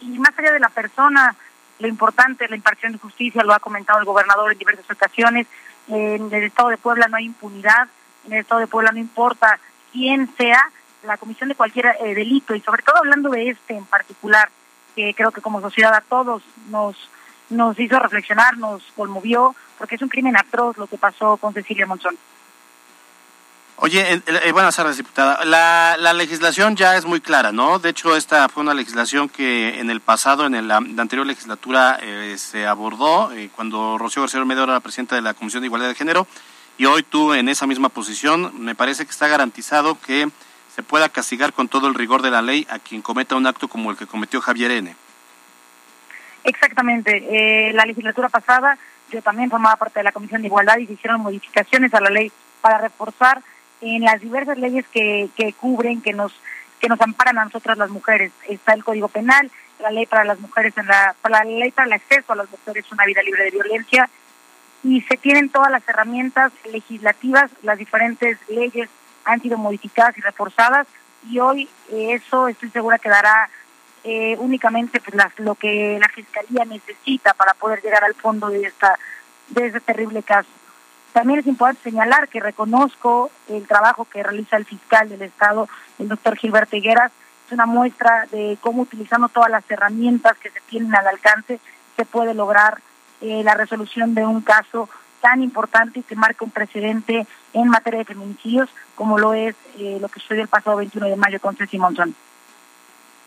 [0.00, 1.34] y más allá de la persona,
[1.78, 5.46] lo importante, la impartición de justicia, lo ha comentado el gobernador en diversas ocasiones,
[5.88, 7.88] en el Estado de Puebla no hay impunidad,
[8.26, 9.60] en el Estado de Puebla no importa
[9.96, 10.70] quién sea
[11.04, 14.50] la comisión de cualquier eh, delito, y sobre todo hablando de este en particular,
[14.94, 16.96] que creo que como sociedad a todos nos,
[17.48, 21.86] nos hizo reflexionar, nos conmovió, porque es un crimen atroz lo que pasó con Cecilia
[21.86, 22.16] Monzón.
[23.78, 25.44] Oye, eh, buenas tardes, diputada.
[25.44, 27.78] La, la legislación ya es muy clara, ¿no?
[27.78, 32.36] De hecho, esta fue una legislación que en el pasado, en la, anterior legislatura, eh,
[32.38, 35.88] se abordó eh, cuando Rocío García Olmedo era la presidenta de la Comisión de Igualdad
[35.88, 36.26] de Género.
[36.78, 40.28] Y hoy tú, en esa misma posición, me parece que está garantizado que
[40.74, 43.68] se pueda castigar con todo el rigor de la ley a quien cometa un acto
[43.68, 44.94] como el que cometió Javier N.
[46.44, 47.68] Exactamente.
[47.68, 48.78] Eh, la legislatura pasada
[49.10, 52.10] yo también formaba parte de la Comisión de Igualdad y se hicieron modificaciones a la
[52.10, 53.40] ley para reforzar
[53.80, 56.32] en las diversas leyes que, que cubren, que nos
[56.80, 58.32] que nos amparan a nosotras las mujeres.
[58.48, 61.92] Está el Código Penal, la ley para las mujeres, en la, la ley para el
[61.94, 64.10] acceso a las mujeres a una vida libre de violencia,
[64.86, 68.88] y se tienen todas las herramientas legislativas, las diferentes leyes
[69.24, 70.86] han sido modificadas y reforzadas
[71.28, 73.50] y hoy eh, eso estoy segura que dará
[74.04, 78.96] eh, únicamente pues, lo que la fiscalía necesita para poder llegar al fondo de esta
[79.48, 80.48] de este terrible caso.
[81.12, 85.68] También es importante señalar que reconozco el trabajo que realiza el fiscal del Estado,
[85.98, 87.10] el doctor Gilberto Higueras,
[87.46, 91.58] es una muestra de cómo utilizando todas las herramientas que se tienen al alcance
[91.96, 92.78] se puede lograr
[93.20, 94.88] eh, la resolución de un caso
[95.20, 99.98] tan importante y que marca un precedente en materia de feminicidios como lo es eh,
[100.00, 102.14] lo que sucedió el pasado 21 de mayo con Ceci Monzón.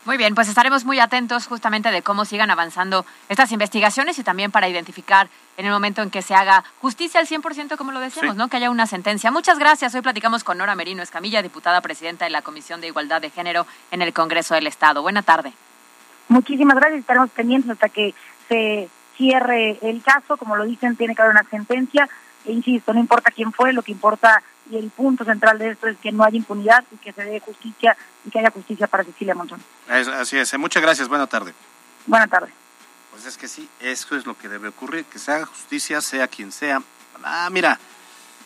[0.06, 4.50] Muy bien, pues estaremos muy atentos justamente de cómo sigan avanzando estas investigaciones y también
[4.50, 8.34] para identificar en el momento en que se haga justicia al 100%, como lo decíamos,
[8.34, 8.48] ¿no?
[8.48, 9.30] Que haya una sentencia.
[9.30, 9.94] Muchas gracias.
[9.94, 13.66] Hoy platicamos con Nora Merino Escamilla, diputada presidenta de la Comisión de Igualdad de Género
[13.90, 15.02] en el Congreso del Estado.
[15.02, 15.52] Buena tarde.
[16.28, 17.00] Muchísimas gracias.
[17.00, 18.14] Estaremos pendientes hasta que
[18.48, 18.88] se
[19.20, 20.38] cierre el caso.
[20.38, 22.08] Como lo dicen, tiene que haber una sentencia.
[22.46, 25.88] E insisto, no importa quién fue, lo que importa y el punto central de esto
[25.88, 29.04] es que no haya impunidad y que se dé justicia y que haya justicia para
[29.04, 29.62] Cecilia Monzón.
[29.88, 30.58] así es.
[30.58, 31.08] Muchas gracias.
[31.08, 31.52] Buena tarde.
[32.06, 32.50] Buena tarde.
[33.10, 36.28] Pues es que sí, eso es lo que debe ocurrir, que se haga justicia, sea
[36.28, 36.80] quien sea.
[37.22, 37.78] Ah, mira,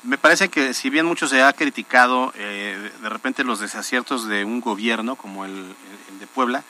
[0.02, 4.44] me parece que si bien mucho se ha criticado eh, de repente los desaciertos de
[4.44, 5.76] un gobierno como el,
[6.18, 6.64] de Puebla,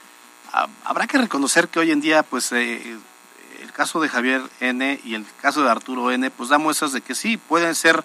[0.53, 2.99] ah, habrá que reconocer que hoy en día, pues, eh,
[3.65, 7.01] el caso de Javier N y el caso de Arturo N, pues da muestras de
[7.01, 8.05] que sí, pueden ser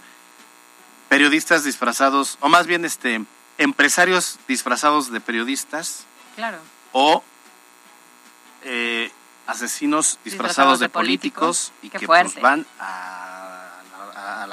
[1.10, 3.22] periodistas disfrazados, o más bien este
[3.58, 6.06] empresarios disfrazados de periodistas.
[6.36, 6.60] Claro.
[6.94, 7.24] O
[8.64, 9.12] eh,
[9.48, 13.39] asesinos disfrazados, de, políticos, y que pues, van a,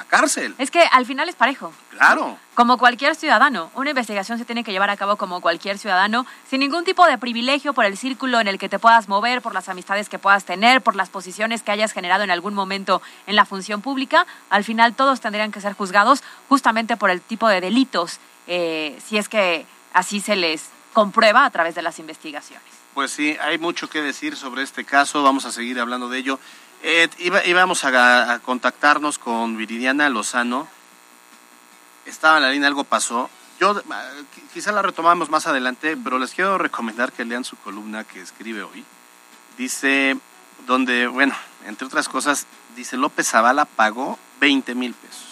[0.07, 0.55] cárcel.
[0.59, 1.73] Es que al final es parejo.
[1.91, 2.39] Claro.
[2.55, 6.61] Como cualquier ciudadano, una investigación se tiene que llevar a cabo como cualquier ciudadano, sin
[6.61, 9.69] ningún tipo de privilegio por el círculo en el que te puedas mover, por las
[9.69, 13.45] amistades que puedas tener, por las posiciones que hayas generado en algún momento en la
[13.45, 14.27] función pública.
[14.51, 19.19] Al final todos tendrían que ser juzgados justamente por el tipo de delitos, eh, si
[19.19, 22.65] es que así se les comprueba a través de las investigaciones.
[22.95, 26.41] Pues sí, hay mucho que decir sobre este caso, vamos a seguir hablando de ello.
[26.89, 30.69] Eh, íbamos a, contactarnos con Viridiana Lozano,
[32.05, 33.29] estaba en la línea, algo pasó.
[33.59, 33.83] Yo
[34.55, 38.63] quizá la retomamos más adelante, pero les quiero recomendar que lean su columna que escribe
[38.63, 38.85] hoy.
[39.59, 40.17] Dice,
[40.69, 42.47] donde, bueno, entre otras cosas,
[42.77, 45.27] dice López Zavala pagó 20 mil pesos.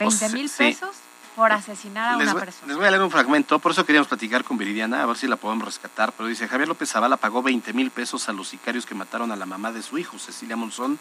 [0.00, 0.96] ¿20 mil pesos?
[1.38, 2.66] Por asesinar a una persona.
[2.66, 5.28] Les voy a leer un fragmento, por eso queríamos platicar con Viridiana, a ver si
[5.28, 8.86] la podemos rescatar, pero dice, Javier López Zavala pagó 20 mil pesos a los sicarios
[8.86, 10.98] que mataron a la mamá de su hijo, Cecilia Monzón,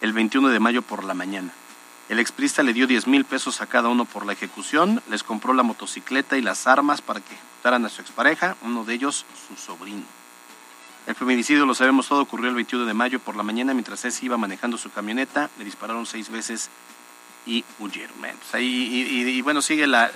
[0.00, 1.52] el 21 de mayo por la mañana.
[2.08, 5.52] El exprista le dio 10 mil pesos a cada uno por la ejecución, les compró
[5.52, 9.54] la motocicleta y las armas para que ejecutaran a su expareja, uno de ellos su
[9.54, 10.04] sobrino.
[11.06, 14.24] El feminicidio, lo sabemos todo, ocurrió el 21 de mayo por la mañana mientras ese
[14.24, 16.70] iba manejando su camioneta, le dispararon seis veces
[17.46, 18.16] y huyeron.
[18.58, 20.10] y, bueno, sigue la,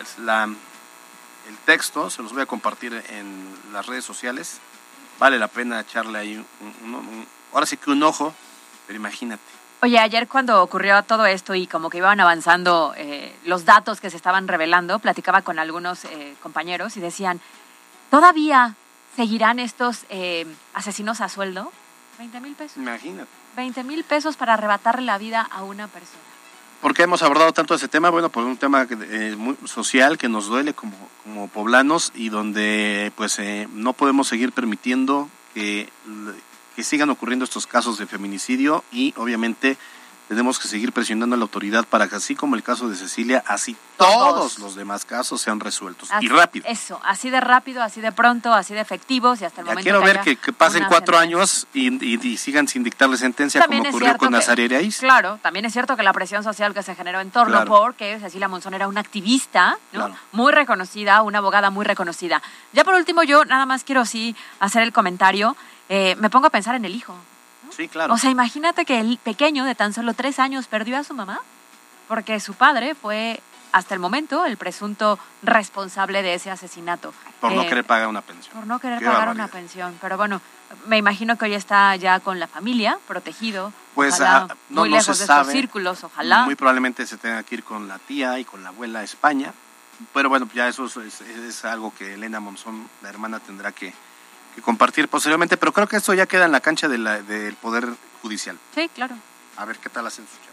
[1.48, 4.60] el texto, se los voy a compartir en las redes sociales.
[5.18, 8.34] Vale la pena echarle ahí un, ahora sí que un ojo,
[8.86, 9.42] pero imagínate.
[9.80, 14.10] Oye, ayer cuando ocurrió todo esto y como que iban avanzando eh, los datos que
[14.10, 17.40] se estaban revelando, platicaba con algunos eh, compañeros y decían,
[18.10, 18.74] ¿todavía
[19.14, 21.72] seguirán estos eh, asesinos a sueldo?
[22.18, 22.76] 20 mil pesos.
[22.76, 23.30] Imagínate.
[23.56, 26.27] 20 mil pesos para arrebatarle la vida a una persona.
[26.80, 28.08] ¿Por qué hemos abordado tanto ese tema?
[28.10, 33.10] Bueno, por un tema eh, muy social que nos duele como, como poblanos y donde
[33.16, 35.88] pues eh, no podemos seguir permitiendo que,
[36.76, 39.76] que sigan ocurriendo estos casos de feminicidio y obviamente
[40.28, 43.42] tenemos que seguir presionando a la autoridad para que así como el caso de Cecilia,
[43.46, 46.66] así todos, los demás casos sean resueltos y rápido.
[46.68, 49.84] Eso, así de rápido, así de pronto, así de efectivos y hasta el ya momento.
[49.84, 54.80] Quiero ver que, pasen cuatro años y, sigan sin dictarle sentencia como ocurrió con Nazaria.
[55.00, 58.48] Claro, también es cierto que la presión social que se generó en torno porque Cecilia
[58.48, 59.78] Monzón era una activista
[60.32, 62.42] muy reconocida, una abogada muy reconocida.
[62.72, 65.56] Ya por último, yo nada más quiero sí hacer el comentario.
[65.88, 67.14] Eh, me pongo a pensar en el hijo.
[67.78, 68.12] Sí, claro.
[68.12, 71.40] O sea, imagínate que el pequeño de tan solo tres años perdió a su mamá
[72.08, 77.14] porque su padre fue hasta el momento el presunto responsable de ese asesinato.
[77.40, 78.52] Por no eh, querer pagar una pensión.
[78.56, 79.96] Por no querer pagar una pensión.
[80.00, 80.40] Pero bueno,
[80.86, 83.72] me imagino que hoy está ya con la familia, protegido.
[83.94, 85.52] Pues ah, no, muy lejos de sabe.
[85.52, 86.46] círculos, ojalá.
[86.46, 89.54] Muy probablemente se tenga que ir con la tía y con la abuela a España.
[90.12, 93.94] Pero bueno, ya eso es, es algo que Elena Monzón, la hermana, tendrá que,
[94.62, 97.88] compartir posteriormente, pero creo que esto ya queda en la cancha de la, del Poder
[98.22, 98.58] Judicial.
[98.74, 99.16] Sí, claro.
[99.56, 100.52] A ver qué tal hacen su chamba.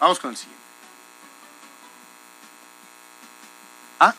[0.00, 0.62] Vamos con el siguiente.
[4.00, 4.14] Ah,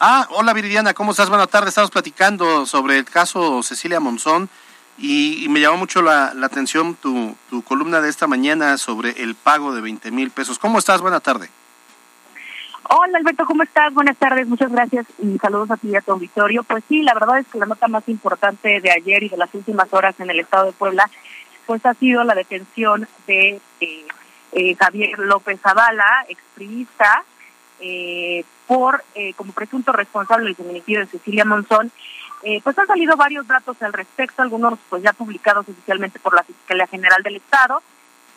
[0.00, 1.28] ah, hola Viridiana, ¿cómo estás?
[1.28, 1.68] Buenas tardes.
[1.68, 4.48] Estamos platicando sobre el caso Cecilia Monzón
[4.96, 9.74] y, me llamó mucho la, atención tu, tu, columna de esta mañana sobre el pago
[9.74, 10.58] de 20 mil pesos.
[10.58, 11.00] ¿Cómo estás?
[11.00, 11.50] Buena tarde.
[12.90, 13.94] Hola Alberto, ¿cómo estás?
[13.94, 16.62] Buenas tardes, muchas gracias y saludos a ti y a tu auditorio.
[16.64, 19.54] Pues sí, la verdad es que la nota más importante de ayer y de las
[19.54, 21.08] últimas horas en el estado de Puebla,
[21.66, 24.06] pues ha sido la detención de eh,
[24.52, 27.24] eh, Javier López Zavala, expriista,
[27.80, 29.02] eh, por
[29.36, 31.90] como presunto responsable del feminicidio de Cecilia Monzón.
[32.46, 36.42] Eh, pues han salido varios datos al respecto, algunos pues ya publicados oficialmente por la
[36.42, 37.82] Fiscalía General del Estado.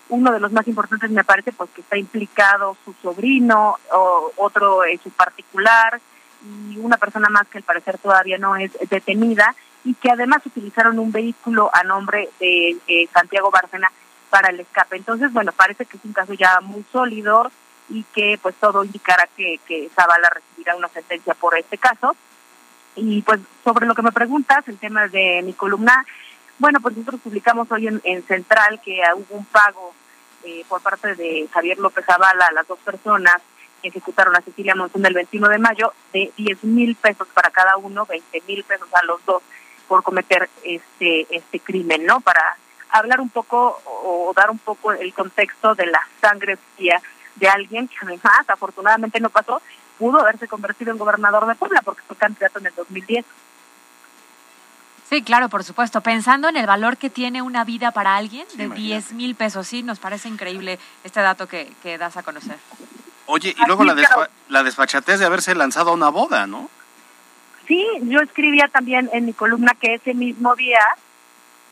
[0.09, 4.85] Uno de los más importantes me parece pues que está implicado su sobrino, o otro
[4.85, 5.99] en su particular
[6.43, 10.99] y una persona más que al parecer todavía no es detenida y que además utilizaron
[10.99, 13.91] un vehículo a nombre de Santiago Bárcena
[14.29, 14.97] para el escape.
[14.97, 17.51] Entonces, bueno, parece que es un caso ya muy sólido
[17.89, 22.15] y que pues todo indicará que, que Zavala recibirá una sentencia por este caso.
[22.95, 26.05] Y pues sobre lo que me preguntas, el tema de mi columna,
[26.59, 29.93] bueno, pues nosotros publicamos hoy en, Central que hubo un pago
[30.43, 33.35] eh, por parte de Javier López Zavala a las dos personas
[33.81, 37.77] que ejecutaron a Cecilia Monzón del 21 de mayo de 10 mil pesos para cada
[37.77, 39.43] uno, 20 mil pesos a los dos
[39.87, 42.21] por cometer este este crimen, ¿no?
[42.21, 42.57] Para
[42.89, 47.01] hablar un poco o dar un poco el contexto de la sangre fría
[47.35, 49.61] de alguien que además afortunadamente no pasó,
[49.97, 53.25] pudo haberse convertido en gobernador de Puebla porque fue candidato en el 2010.
[55.09, 56.01] Sí, claro, por supuesto.
[56.01, 59.81] Pensando en el valor que tiene una vida para alguien de 10 mil pesos, sí,
[59.81, 62.57] nos parece increíble este dato que, que das a conocer.
[63.25, 63.95] Oye, y luego la,
[64.49, 66.69] la desfachatez de haberse lanzado a una boda, ¿no?
[67.67, 70.79] Sí, yo escribía también en mi columna que ese mismo día,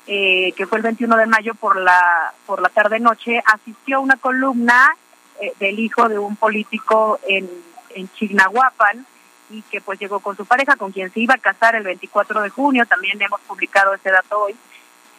[0.07, 3.99] eh, que fue el 21 de mayo por la por la tarde noche, asistió a
[4.01, 4.95] una columna
[5.41, 7.49] eh, del hijo de un político en,
[7.91, 9.05] en Chignahuapan
[9.49, 12.41] y que pues llegó con su pareja, con quien se iba a casar el 24
[12.41, 14.55] de junio, también hemos publicado ese dato hoy,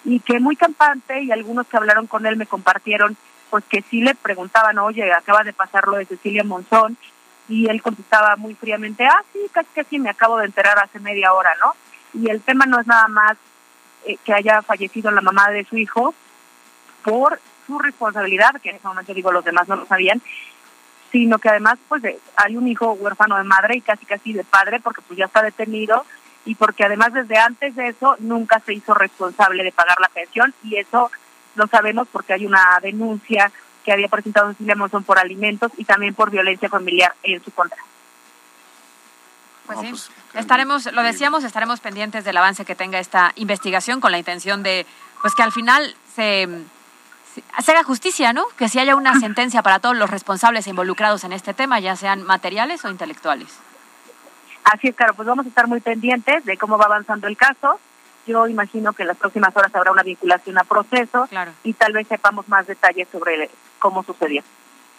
[0.05, 3.17] y que muy campante y algunos que hablaron con él me compartieron
[3.51, 6.97] pues que sí le preguntaban, oye, acaba de pasar lo de Cecilia Monzón,
[7.49, 11.33] y él contestaba muy fríamente, ah, sí, casi casi me acabo de enterar hace media
[11.33, 11.75] hora, ¿no?
[12.21, 13.37] Y el tema no es nada más
[14.05, 16.15] eh, que haya fallecido la mamá de su hijo
[17.05, 20.21] por su responsabilidad, que en ese momento digo los demás no lo sabían,
[21.19, 22.03] sino que además pues
[22.37, 25.43] hay un hijo huérfano de madre y casi casi de padre porque pues ya está
[25.43, 26.05] detenido
[26.45, 30.53] y porque además desde antes de eso nunca se hizo responsable de pagar la pensión
[30.63, 31.11] y eso
[31.55, 33.51] lo sabemos porque hay una denuncia
[33.83, 37.79] que había presentado Cecilia Monzón por alimentos y también por violencia familiar en su contra.
[39.65, 44.13] Pues sí, pues, estaremos, lo decíamos, estaremos pendientes del avance que tenga esta investigación con
[44.13, 44.87] la intención de,
[45.23, 46.49] pues que al final se,
[47.63, 48.45] se haga justicia, ¿no?
[48.57, 52.23] Que si haya una sentencia para todos los responsables involucrados en este tema, ya sean
[52.23, 53.49] materiales o intelectuales.
[54.65, 57.79] Así es, claro, pues vamos a estar muy pendientes de cómo va avanzando el caso
[58.27, 61.29] yo imagino que en las próximas horas habrá una vinculación a proceso
[61.63, 64.43] y tal vez sepamos más detalles sobre cómo sucedió.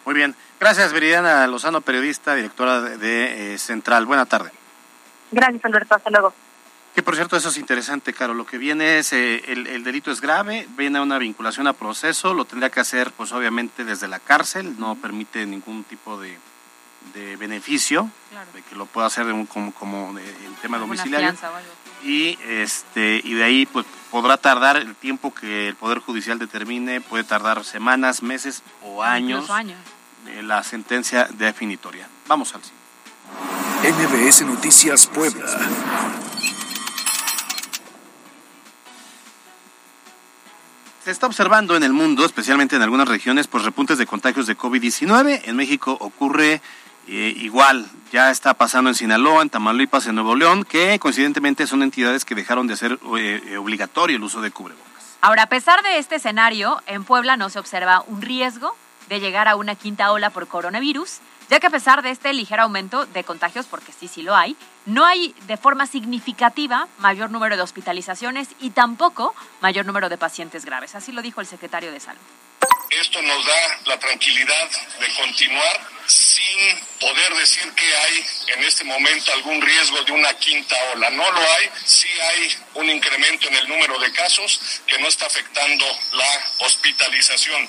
[0.06, 0.36] Muy bien.
[0.60, 4.06] Gracias, Viridiana Lozano, periodista, directora de, eh, Central.
[4.06, 4.52] Buena tarde.
[5.32, 5.96] Gracias, Alberto.
[5.96, 6.34] Hasta luego.
[6.98, 8.34] Que por cierto, eso es interesante, Caro.
[8.34, 12.46] Lo que viene es, eh, el, delito es grave, viene una vinculación a proceso, lo
[12.46, 16.40] tendría que hacer, pues obviamente, desde la cárcel, no permite ningún tipo de,
[17.38, 18.10] beneficio,
[18.52, 21.36] de que lo pueda hacer como, como, en tema domiciliario.
[22.04, 27.00] y este y de ahí pues podrá tardar el tiempo que el poder judicial determine
[27.02, 29.78] puede tardar semanas meses o años, años.
[30.26, 32.10] de la sentencia definitoria.
[32.28, 32.88] Vamos al siguiente
[33.84, 35.46] NBS Noticias Puebla
[41.08, 44.58] Se está observando en el mundo, especialmente en algunas regiones, pues repuntes de contagios de
[44.58, 45.44] COVID-19.
[45.46, 46.62] En México ocurre
[47.08, 51.82] eh, igual, ya está pasando en Sinaloa, en Tamaulipas, en Nuevo León, que coincidentemente son
[51.82, 55.18] entidades que dejaron de hacer eh, eh, obligatorio el uso de cubrebocas.
[55.22, 58.76] Ahora, a pesar de este escenario, en Puebla no se observa un riesgo
[59.08, 62.64] de llegar a una quinta ola por coronavirus, ya que a pesar de este ligero
[62.64, 64.56] aumento de contagios, porque sí, sí lo hay,
[64.86, 70.66] no hay de forma significativa mayor número de hospitalizaciones y tampoco mayor número de pacientes
[70.66, 70.96] graves.
[70.96, 72.22] Así lo dijo el secretario de Salud.
[72.90, 79.32] Esto nos da la tranquilidad de continuar sin poder decir que hay en este momento
[79.34, 81.10] algún riesgo de una quinta ola.
[81.10, 85.26] No lo hay, sí hay un incremento en el número de casos que no está
[85.26, 87.68] afectando la hospitalización.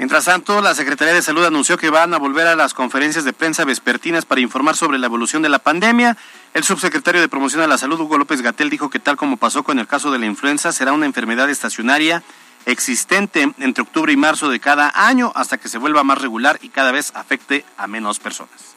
[0.00, 3.34] Mientras tanto, la Secretaría de Salud anunció que van a volver a las conferencias de
[3.34, 6.16] prensa vespertinas para informar sobre la evolución de la pandemia.
[6.54, 9.62] El subsecretario de Promoción a la Salud, Hugo López Gatel, dijo que tal como pasó
[9.62, 12.22] con el caso de la influenza, será una enfermedad estacionaria
[12.64, 16.70] existente entre octubre y marzo de cada año hasta que se vuelva más regular y
[16.70, 18.69] cada vez afecte a menos personas.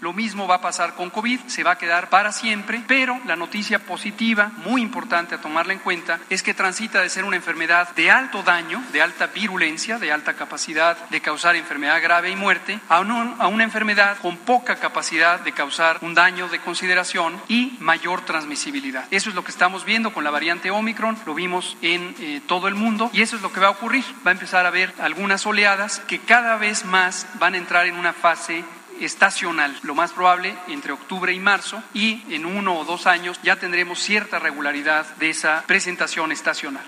[0.00, 3.34] Lo mismo va a pasar con COVID, se va a quedar para siempre, pero la
[3.34, 7.94] noticia positiva, muy importante a tomarla en cuenta, es que transita de ser una enfermedad
[7.96, 12.78] de alto daño, de alta virulencia, de alta capacidad de causar enfermedad grave y muerte,
[12.88, 18.20] a, a una enfermedad con poca capacidad de causar un daño de consideración y mayor
[18.20, 19.06] transmisibilidad.
[19.10, 22.68] Eso es lo que estamos viendo con la variante Omicron, lo vimos en eh, todo
[22.68, 24.04] el mundo y eso es lo que va a ocurrir.
[24.26, 27.96] Va a empezar a haber algunas oleadas que cada vez más van a entrar en
[27.96, 28.62] una fase
[29.00, 33.56] estacional, lo más probable entre octubre y marzo, y en uno o dos años ya
[33.56, 36.84] tendremos cierta regularidad de esa presentación estacional.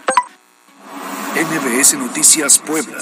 [1.34, 2.98] NBS Noticias Puebla.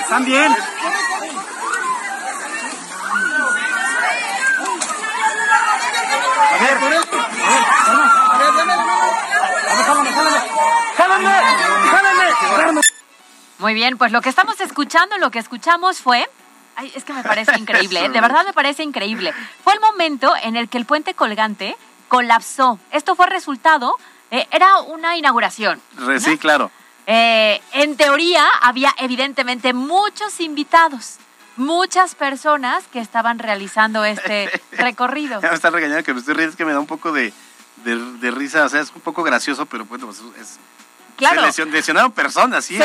[0.00, 0.56] ¿Están bien?
[13.60, 16.28] Muy bien, pues lo que estamos escuchando, lo que escuchamos fue
[16.76, 18.08] Ay, es que me parece increíble, ¿eh?
[18.08, 19.34] de verdad me parece increíble.
[19.62, 21.76] Fue el momento en el que el puente colgante
[22.08, 22.78] colapsó.
[22.90, 23.96] Esto fue resultado,
[24.30, 25.80] eh, era una inauguración.
[26.18, 26.70] Sí, claro.
[27.06, 31.16] Eh, en teoría había evidentemente muchos invitados,
[31.56, 35.40] muchas personas que estaban realizando este recorrido.
[35.42, 37.32] Ya me están regañando que me estoy riendo, es que me da un poco de,
[37.84, 40.58] de, risa, o sea, es un poco gracioso, pero bueno, pues es...
[41.20, 41.52] Claro.
[41.52, 42.78] Se lesionaron personas, sí.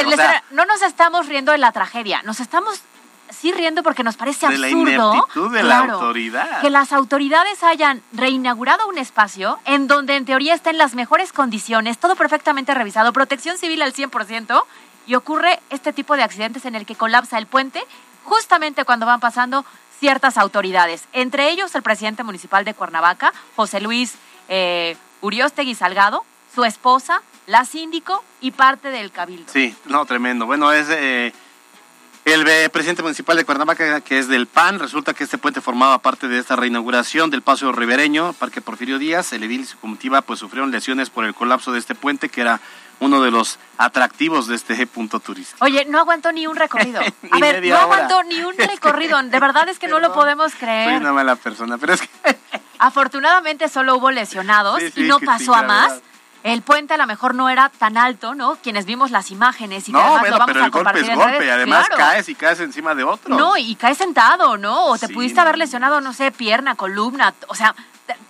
[0.51, 2.81] no nos estamos riendo de la tragedia, nos estamos
[3.29, 4.63] sí riendo porque nos parece absurdo.
[4.63, 6.61] De la ineptitud de la autoridad.
[6.61, 11.33] Que las autoridades hayan reinaugurado un espacio en donde en teoría está en las mejores
[11.33, 14.63] condiciones, todo perfectamente revisado, protección civil al 100%,
[15.07, 17.83] y ocurre este tipo de accidentes en el que colapsa el puente
[18.23, 19.65] justamente cuando van pasando
[19.99, 24.15] ciertas autoridades, entre ellos el presidente municipal de Cuernavaca, José Luis
[24.49, 29.51] eh, Uriostegui Salgado, su esposa, la síndico y parte del cabildo.
[29.51, 30.45] Sí, no, tremendo.
[30.45, 30.87] Bueno, es...
[30.89, 31.33] Eh
[32.25, 36.27] el presidente municipal de Cuernavaca, que es del PAN, resulta que este puente formaba parte
[36.27, 39.31] de esta reinauguración del paso ribereño, Parque Porfirio Díaz.
[39.33, 42.41] El edil y su comitiva pues sufrieron lesiones por el colapso de este puente, que
[42.41, 42.59] era
[42.99, 45.63] uno de los atractivos de este punto turístico.
[45.63, 46.99] Oye, no aguantó ni un recorrido.
[47.31, 49.21] A ver, no aguantó ni un recorrido.
[49.21, 50.89] De verdad es que no lo podemos creer.
[50.89, 52.09] Soy una mala persona, pero es que...
[52.79, 56.01] Afortunadamente solo hubo lesionados y no pasó a más
[56.45, 58.57] el puente a lo mejor no era tan alto, ¿no?
[58.57, 61.45] Quienes vimos las imágenes y que además lo vamos pero a el golpe es golpe
[61.47, 63.35] y además caes y caes encima de otro.
[63.35, 64.85] No, y caes sentado, ¿no?
[64.85, 67.73] O te pudiste haber lesionado, no sé, pierna, columna, o sea,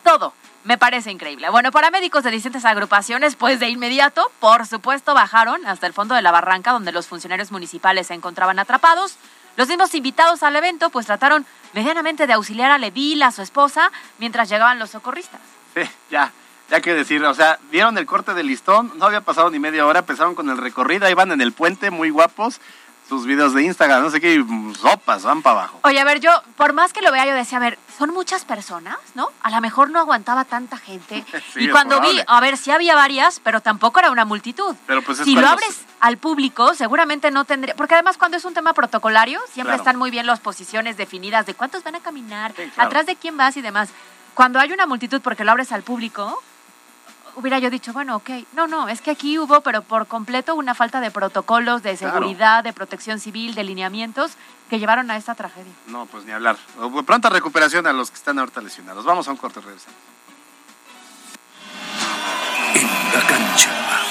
[0.02, 0.34] todo.
[0.64, 1.50] Me parece increíble.
[1.50, 6.22] Bueno, paramédicos de distintas agrupaciones, pues de inmediato, por supuesto, bajaron hasta el fondo de
[6.22, 9.18] la barranca donde los funcionarios municipales se encontraban atrapados.
[9.58, 13.92] Los mismos invitados al evento, pues trataron medianamente de auxiliar a Levil, a su esposa,
[14.20, 15.42] mientras llegaban los socorristas.
[15.74, 16.32] Sí, ya
[16.70, 19.86] ya que decir, o sea, dieron el corte del listón, no había pasado ni media
[19.86, 22.60] hora, empezaron con el recorrido, ahí van en el puente, muy guapos,
[23.08, 24.44] sus videos de Instagram, no sé qué,
[24.80, 25.80] sopas, van para abajo.
[25.84, 28.46] Oye, a ver, yo, por más que lo vea, yo decía, a ver, son muchas
[28.46, 29.30] personas, ¿no?
[29.44, 31.24] A lo mejor no aguantaba tanta gente.
[31.56, 34.76] y cuando vi, a ver, sí había varias, pero tampoco era una multitud.
[34.88, 38.56] Pero pues si lo abres al público, seguramente no tendría, porque además cuando es un
[38.56, 43.06] tema protocolario, siempre están muy bien las posiciones definidas de cuántos van a caminar, atrás
[43.06, 43.90] de quién vas y demás.
[44.34, 46.42] Cuando hay una multitud porque lo abres al público,
[47.36, 50.76] hubiera yo dicho, bueno, ok, no, no, es que aquí hubo, pero por completo, una
[50.76, 54.34] falta de protocolos, de seguridad, de protección civil, de lineamientos
[54.70, 55.72] que llevaron a esta tragedia.
[55.88, 56.58] No, pues ni hablar.
[57.06, 59.06] Pronta recuperación a los que están ahorita lesionados.
[59.06, 59.96] Vamos a un corte, regresamos.
[62.74, 64.05] En la cancha.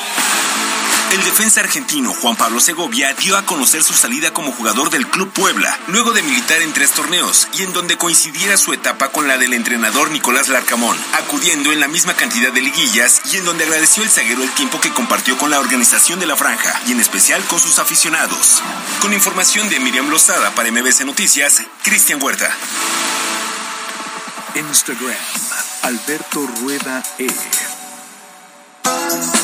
[1.14, 5.32] El defensa argentino Juan Pablo Segovia dio a conocer su salida como jugador del Club
[5.32, 9.38] Puebla, luego de militar en tres torneos y en donde coincidiera su etapa con la
[9.38, 14.02] del entrenador Nicolás Larcamón, acudiendo en la misma cantidad de liguillas y en donde agradeció
[14.02, 17.44] el zaguero el tiempo que compartió con la organización de la franja y en especial
[17.44, 18.60] con sus aficionados.
[19.00, 22.50] Con información de Miriam Lozada para MBC Noticias, Cristian Huerta.
[24.56, 25.14] Instagram,
[25.82, 27.28] Alberto Rueda E.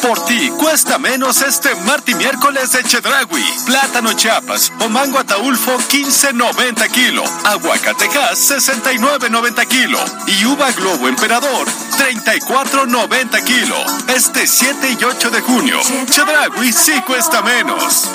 [0.02, 3.44] Por ti cuesta menos este martes miércoles de Chedragui.
[3.66, 7.22] Plátano Chiapas o mango ataulfo 15.90 kilo.
[7.44, 9.98] Aguacatejas 69.90 kilo.
[10.26, 13.76] Y uva globo emperador 34.90 kilo.
[14.08, 15.78] Este 7 y 8 de junio.
[16.10, 18.08] Chedragui sí cuesta menos.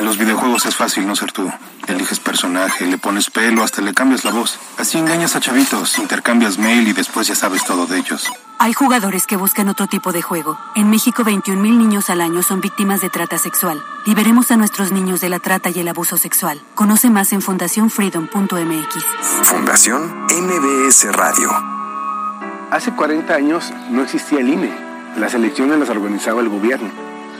[0.00, 1.52] En los videojuegos es fácil no ser tú.
[1.86, 4.58] Eliges personaje, le pones pelo, hasta le cambias la voz.
[4.78, 8.26] Así engañas a chavitos, intercambias mail y después ya sabes todo de ellos.
[8.58, 10.58] Hay jugadores que buscan otro tipo de juego.
[10.74, 13.84] En México, 21 mil niños al año son víctimas de trata sexual.
[14.06, 16.62] Liberemos a nuestros niños de la trata y el abuso sexual.
[16.74, 19.04] Conoce más en fundacionfreedom.mx.
[19.42, 21.50] Fundación MBS Radio.
[22.70, 24.72] Hace 40 años no existía el INE.
[25.18, 27.09] Las elecciones las organizaba el gobierno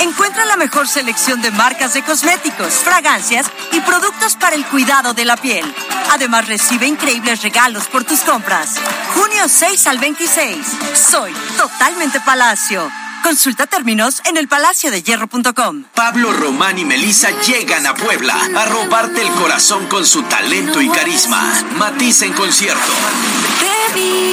[0.00, 5.24] Encuentra la mejor selección de marcas de cosméticos, fragancias y productos para el cuidado de
[5.24, 5.64] la piel.
[6.10, 8.76] Además, recibe increíbles regalos por tus compras.
[9.14, 10.66] Junio 6 al 26.
[10.94, 12.88] Soy totalmente Palacio.
[13.28, 15.84] Consulta términos en elpalaciodehierro.com.
[15.94, 20.88] Pablo Román y Melissa llegan a Puebla a robarte el corazón con su talento y
[20.88, 21.42] carisma.
[21.76, 22.90] Matiz en concierto.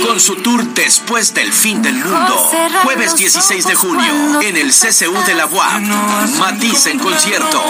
[0.07, 2.37] Con su tour Después del Fin del Mundo.
[2.83, 5.81] Jueves 16 de junio en el CCU de la UAP.
[6.39, 7.61] Matiz en concierto.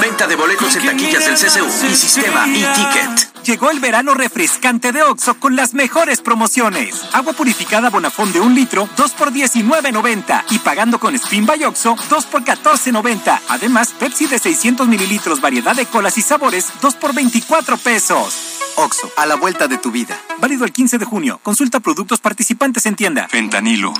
[0.00, 3.33] Venta de boletos en taquillas del CCU y sistema e-ticket.
[3.44, 7.02] Llegó el verano refrescante de Oxo con las mejores promociones.
[7.12, 10.44] Agua purificada Bonafón de un litro, 2 por 19.90.
[10.48, 13.40] Y pagando con Spin by Oxo, 2 por 14.90.
[13.50, 18.34] Además, Pepsi de 600 mililitros, variedad de colas y sabores, 2 por 24 pesos.
[18.76, 20.18] Oxo, a la vuelta de tu vida.
[20.40, 21.38] Válido el 15 de junio.
[21.42, 23.28] Consulta productos participantes en tienda.
[23.28, 23.92] Fentanilo,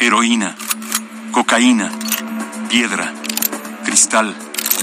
[0.00, 0.56] heroína,
[1.30, 1.92] cocaína,
[2.68, 3.12] piedra,
[3.84, 4.34] cristal.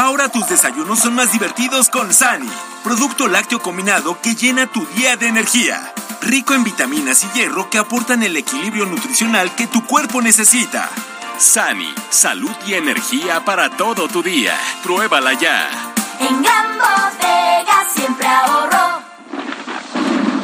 [0.00, 2.48] Ahora tus desayunos son más divertidos con Sani,
[2.82, 5.92] producto lácteo combinado que llena tu día de energía.
[6.22, 10.88] Rico en vitaminas y hierro que aportan el equilibrio nutricional que tu cuerpo necesita.
[11.36, 14.56] Sani, salud y energía para todo tu día.
[14.82, 15.68] Pruébala ya.
[16.18, 19.02] En Gran Bodega siempre ahorro.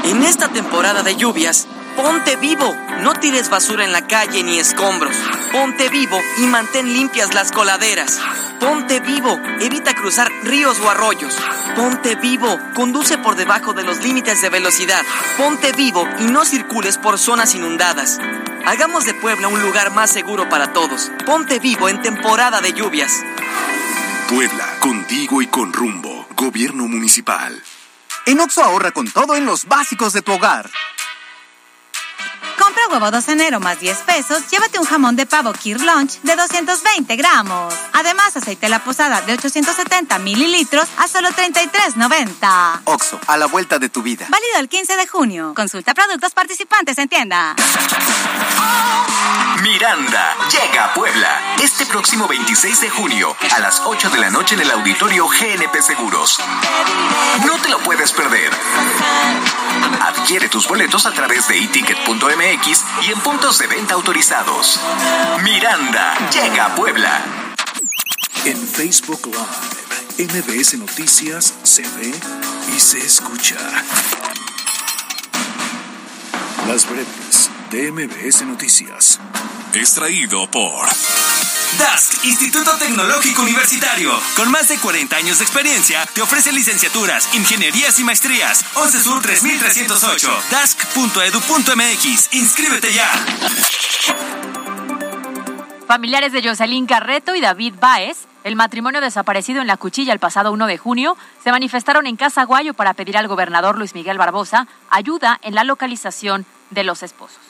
[0.05, 2.77] En esta temporada de lluvias, ponte vivo.
[3.01, 5.17] No tires basura en la calle ni escombros.
[5.51, 8.21] Ponte vivo y mantén limpias las coladeras.
[8.61, 11.37] Ponte vivo, evita cruzar ríos o arroyos.
[11.75, 15.03] Ponte vivo, conduce por debajo de los límites de velocidad.
[15.37, 18.19] Ponte vivo y no circules por zonas inundadas.
[18.65, 21.13] Hagamos de Puebla un lugar más seguro para todos.
[21.27, 23.13] Ponte vivo en temporada de lluvias.
[24.29, 26.27] Puebla, contigo y con rumbo.
[26.35, 27.63] Gobierno municipal.
[28.25, 30.69] En Oxo ahorra con todo en los básicos de tu hogar.
[32.87, 36.37] Compra huevo 2 enero más 10 pesos, llévate un jamón de pavo Kir Lunch de
[36.37, 37.75] 220 gramos.
[37.93, 42.83] Además, aceite La Posada de 870 mililitros a solo 33.90.
[42.85, 44.27] Oxo, a la vuelta de tu vida.
[44.29, 45.53] Válido el 15 de junio.
[45.57, 47.57] Consulta productos participantes en tienda.
[49.63, 54.55] Miranda llega a Puebla este próximo 26 de junio a las 8 de la noche
[54.55, 56.39] en el auditorio GNP Seguros.
[57.45, 58.53] No te lo puedes perder.
[60.01, 61.59] Adquiere tus boletos a través de
[63.07, 64.81] y en puntos de venta autorizados.
[65.43, 67.21] Miranda llega a Puebla.
[68.45, 72.15] En Facebook Live, MBS Noticias se ve
[72.75, 73.57] y se escucha.
[76.69, 79.21] Las breves de MBS Noticias.
[79.75, 80.89] Extraído por
[81.79, 84.13] DASC, Instituto Tecnológico Universitario.
[84.37, 88.65] Con más de 40 años de experiencia, te ofrece licenciaturas, ingenierías y maestrías.
[88.75, 90.43] 11 Sur 3308.
[90.51, 92.29] DASC.edu.mx.
[92.33, 93.11] Inscríbete ya.
[95.87, 100.53] Familiares de Jocelyn Carreto y David Báez, el matrimonio desaparecido en la cuchilla el pasado
[100.53, 104.67] 1 de junio, se manifestaron en Casa Guayo para pedir al gobernador Luis Miguel Barbosa
[104.89, 107.46] ayuda en la localización de los esposos.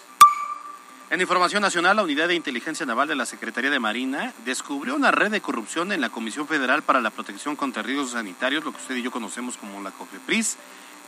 [1.09, 5.12] En información nacional, la Unidad de Inteligencia Naval de la Secretaría de Marina descubrió una
[5.12, 8.78] red de corrupción en la Comisión Federal para la Protección contra Riesgos Sanitarios, lo que
[8.78, 10.57] usted y yo conocemos como la COFEPRIS,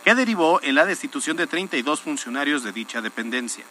[0.04, 3.64] que derivó en la destitución de 32 funcionarios de dicha dependencia.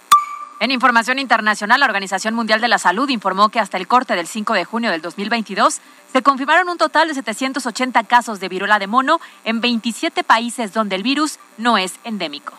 [0.60, 4.28] En información internacional, la Organización Mundial de la Salud informó que hasta el corte del
[4.28, 5.80] 5 de junio del 2022
[6.12, 10.98] se confirmaron un total de 780 casos de viruela de mono en 27 países donde
[10.98, 12.54] el virus no es endémico.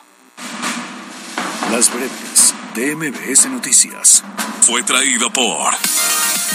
[1.71, 2.48] Las breves
[2.79, 4.23] de MBS Noticias.
[4.61, 5.73] Fue traído por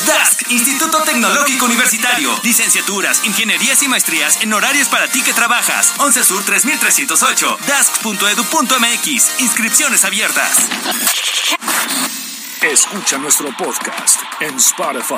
[0.08, 2.32] DASC, Instituto Tecnológico Universitario.
[2.44, 5.94] Licenciaturas, ingenierías y maestrías en horarios para ti que trabajas.
[5.98, 7.58] 11 Sur 3308.
[7.68, 9.42] DASC.edu.mx.
[9.42, 10.70] Inscripciones abiertas.
[12.62, 15.16] Escucha nuestro podcast en Spotify.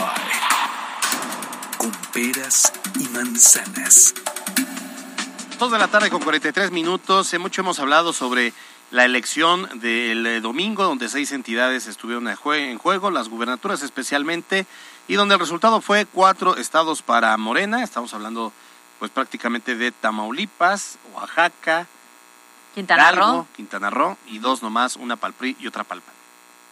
[1.78, 4.16] Con peras y manzanas.
[5.60, 7.32] Dos de la tarde con 43 minutos.
[7.40, 8.54] Mucho hemos hablado sobre
[8.96, 13.82] la elección del eh, domingo, donde seis entidades estuvieron en jue- en juego, las gubernaturas
[13.84, 14.66] especialmente,
[15.10, 17.84] y donde el resultado fue cuatro estados para Morena.
[17.84, 18.54] Estamos hablando,
[19.00, 21.88] pues prácticamente de Tamaulipas, Oaxaca,
[22.74, 23.48] Quintana Roo.
[23.54, 26.16] Quintana Roo, y dos nomás, una para el PRI y otra para el PAN.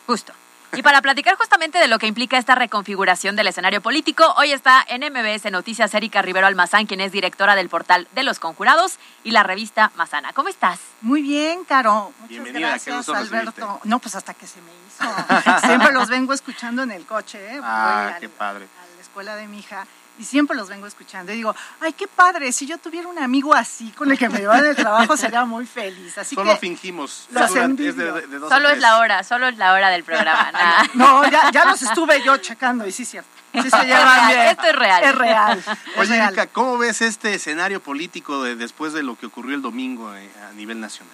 [0.07, 0.31] Justo.
[0.75, 4.83] Y para platicar justamente de lo que implica esta reconfiguración del escenario político, hoy está
[4.87, 9.31] en MBS Noticias Erika Rivero Almazán, quien es directora del portal de los conjurados y
[9.31, 10.33] la revista Mazana.
[10.33, 10.79] ¿Cómo estás?
[11.01, 12.11] Muy bien, Caro.
[12.19, 13.81] Muchas Bienvenida, gracias, qué gusto Alberto.
[13.83, 15.59] No, pues hasta que se me hizo.
[15.67, 17.59] Siempre los vengo escuchando en el coche, ¿eh?
[17.63, 18.65] Ah, Voy qué al- padre.
[18.65, 19.85] a la escuela de mi hija
[20.19, 21.31] y siempre los vengo escuchando.
[21.31, 24.39] Y digo, ay, qué padre, si yo tuviera un amigo así con el que me
[24.39, 26.17] llevara del trabajo sería muy feliz.
[26.17, 27.27] Así Solo que fingimos.
[27.31, 30.51] los es de, de dos Solo es la hora, solo es la hora del programa.
[30.93, 33.29] No, ya, ya los estuve yo checando y sí es cierto.
[33.53, 34.47] Sí se Es llevan real, bien.
[34.47, 35.03] esto es real.
[35.03, 35.63] Es real.
[35.97, 36.17] Oye.
[36.17, 40.29] Erika, ¿cómo ves este escenario político de- después de lo que ocurrió el domingo eh,
[40.49, 41.13] a nivel nacional?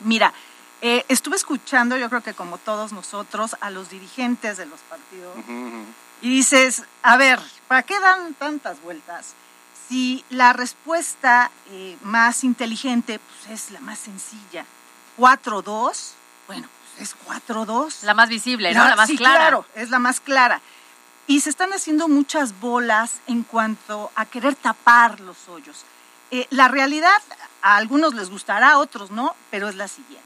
[0.00, 0.32] Mira,
[0.82, 5.34] eh, estuve escuchando, yo creo que como todos nosotros, a los dirigentes de los partidos.
[6.24, 9.34] Y dices, a ver, ¿para qué dan tantas vueltas?
[9.90, 14.64] Si la respuesta eh, más inteligente pues, es la más sencilla,
[15.18, 16.12] 4-2,
[16.46, 16.66] bueno,
[16.96, 17.16] pues es
[17.46, 18.04] 4-2.
[18.04, 18.88] La más visible, ¿no?
[18.88, 19.36] La más sí, clara.
[19.36, 20.62] claro, es la más clara.
[21.26, 25.84] Y se están haciendo muchas bolas en cuanto a querer tapar los hoyos.
[26.30, 27.20] Eh, la realidad
[27.60, 30.24] a algunos les gustará, a otros no, pero es la siguiente.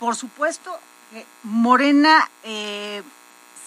[0.00, 0.76] Por supuesto
[1.12, 3.04] que Morena eh,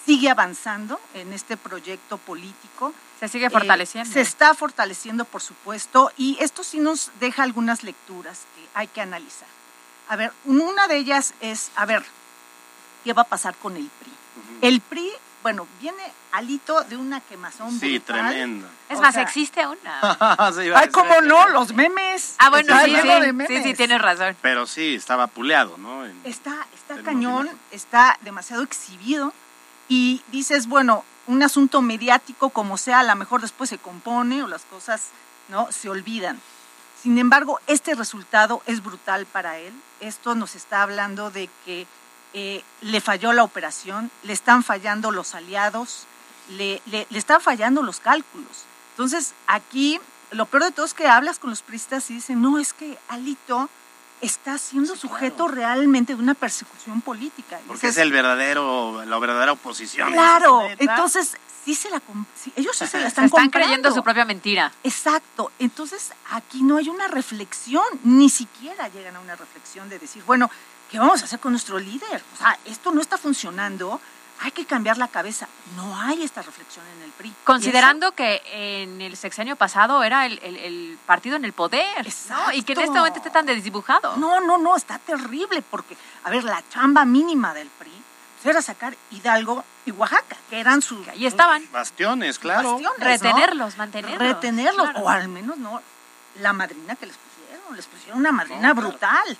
[0.06, 2.94] sigue avanzando en este proyecto político.
[3.20, 4.12] Se sigue Eh, fortaleciendo.
[4.12, 9.00] se está fortaleciendo, por supuesto, y esto sí nos deja algunas lecturas que hay que
[9.00, 9.48] analizar.
[10.08, 12.04] A ver, una de ellas es, a ver,
[13.04, 14.12] ¿qué va a pasar con el PRI?
[14.60, 15.10] El PRI,
[15.42, 16.02] bueno, viene
[16.32, 18.28] alito de una quemazón Sí, brutal.
[18.28, 18.68] tremendo.
[18.88, 19.78] Es O más, sea, existe aún.
[20.54, 22.34] Se iba a Ay, cómo no, los memes.
[22.38, 23.62] Ah, bueno, Está sí, de sí, sí, memes.
[23.64, 24.36] sí, tienes razón.
[24.42, 26.04] Pero sí, estaba puleado, ¿no?
[26.04, 29.32] En- Está, está cañón, está demasiado exhibido
[29.88, 34.46] y dices, bueno, un asunto mediático como sea, a lo mejor después se compone o
[34.46, 35.02] las cosas
[35.48, 36.40] no se olvidan.
[37.02, 39.72] Sin embargo, este resultado es brutal para él.
[40.00, 41.86] Esto nos está hablando de que
[42.34, 46.06] eh, le falló la operación, le están fallando los aliados,
[46.50, 48.64] le, le- le están fallando los cálculos.
[48.92, 50.00] Entonces, aquí
[50.32, 52.98] lo peor de todo es que hablas con los pristas y dicen, no, es que
[53.08, 53.68] Alito
[54.20, 57.60] está siendo sujeto realmente de una persecución política.
[57.64, 60.12] Y Porque es el verdadero, la verdadera oposición.
[60.12, 62.00] Claro, entonces sí se la
[62.34, 63.66] sí, ellos sí se la Se están, están comprando.
[63.66, 64.72] creyendo su propia mentira.
[64.84, 65.50] Exacto.
[65.58, 70.50] Entonces aquí no hay una reflexión, ni siquiera llegan a una reflexión de decir, bueno,
[70.90, 72.22] ¿qué vamos a hacer con nuestro líder?
[72.34, 74.00] O sea, esto no está funcionando,
[74.40, 75.48] hay que cambiar la cabeza.
[75.76, 77.32] No hay esta reflexión en el PRI.
[77.44, 82.52] Considerando que en el sexenio pasado era el, el- el partido en el poder, ¿no?
[82.52, 84.16] Y que en este momento esté tan desdibujado.
[84.16, 87.90] No, no, no, está terrible porque, a ver, la chamba mínima del PRI
[88.42, 91.06] pues, era sacar Hidalgo y Oaxaca, que eran sus...
[91.08, 91.66] Ahí estaban.
[91.72, 92.72] Bastiones, claro.
[92.72, 93.04] bastiones, ¿no?
[93.04, 94.18] Retenerlos, mantenerlos.
[94.18, 95.00] Retenerlos, claro.
[95.04, 95.80] o al menos no
[96.40, 99.38] la madrina que les pusieron, les pusieron una madrina brutal.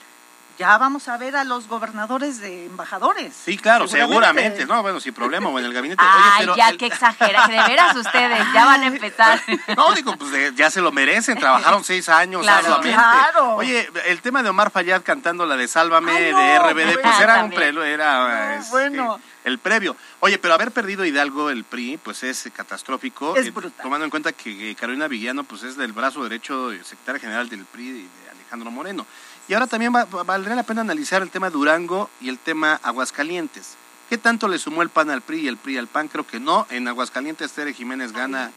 [0.58, 3.34] Ya vamos a ver a los gobernadores de embajadores.
[3.44, 4.64] Sí, claro, seguramente.
[4.64, 6.02] No, bueno, sin problema, o en el gabinete.
[6.02, 9.40] Oye, Ay, pero ya, el- que exagera, que de veras ustedes ya van a empezar.
[9.76, 12.66] No, digo, pues de- ya se lo merecen, trabajaron seis años Claro.
[12.74, 12.96] arduamente.
[12.96, 13.56] Claro.
[13.56, 17.20] Oye, el tema de Omar Fayad cantando la de Sálvame Ay, no, de RBD, pues
[17.20, 18.20] era un prelo, era
[18.56, 19.20] No, este, bueno.
[19.44, 19.94] el previo.
[20.20, 23.36] Oye, pero haber perdido Hidalgo, el PRI, pues es catastrófico.
[23.36, 23.72] Es eh, brutal.
[23.82, 27.48] tomando en cuenta que eh, Carolina Villano, pues es del brazo derecho eh, secretaria general
[27.50, 29.06] del PRI de Alejandro Moreno.
[29.48, 32.80] Y ahora también va- va- valdría la pena analizar el tema Durango y el tema
[32.82, 33.74] Aguascalientes.
[34.08, 36.08] ¿Qué tanto le sumó el PAN al PRI y el PRI al PAN?
[36.08, 36.66] Creo que no.
[36.70, 38.50] En Aguascalientes Tere Jiménez gana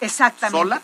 [0.00, 0.58] Exactamente.
[0.58, 0.82] sola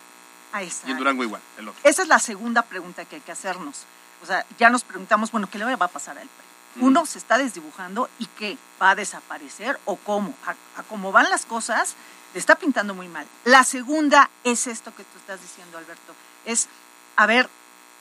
[0.53, 1.41] Ahí y en Durango igual.
[1.59, 1.81] El otro.
[1.83, 3.85] Esa es la segunda pregunta que hay que hacernos.
[4.23, 6.83] O sea, ya nos preguntamos, bueno, ¿qué le va a pasar al PRI?
[6.83, 6.87] Mm.
[6.87, 10.35] Uno se está desdibujando y qué, va a desaparecer o cómo.
[10.47, 10.51] A,
[10.81, 11.95] a cómo van las cosas,
[12.35, 13.27] le está pintando muy mal.
[13.45, 16.15] La segunda es esto que tú estás diciendo, Alberto.
[16.45, 16.69] Es,
[17.17, 17.49] a ver,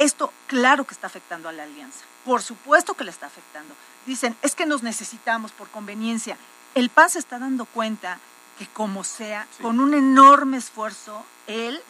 [0.03, 1.99] esto claro que está afectando a la alianza.
[2.25, 3.75] Por supuesto que le está afectando.
[4.05, 6.37] Dicen, es que nos necesitamos por conveniencia.
[6.73, 8.19] El PAN se está dando cuenta
[8.57, 11.81] que como sea, con un enorme esfuerzo, él,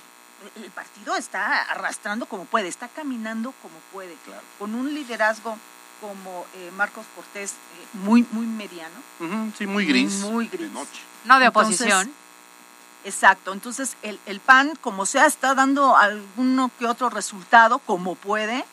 [0.56, 4.16] el partido está arrastrando como puede, está caminando como puede,
[4.60, 5.58] con un liderazgo
[6.02, 8.96] como eh, Marcos Cortés, eh, muy, muy mediano.
[9.58, 10.16] Sí, muy gris.
[10.22, 10.72] Muy de gris.
[10.72, 11.02] noche.
[11.26, 12.12] No de Entonces, oposición.
[13.04, 18.64] Exacto, entonces el, el PAN, como sea, está dando alguno que otro resultado, como puede,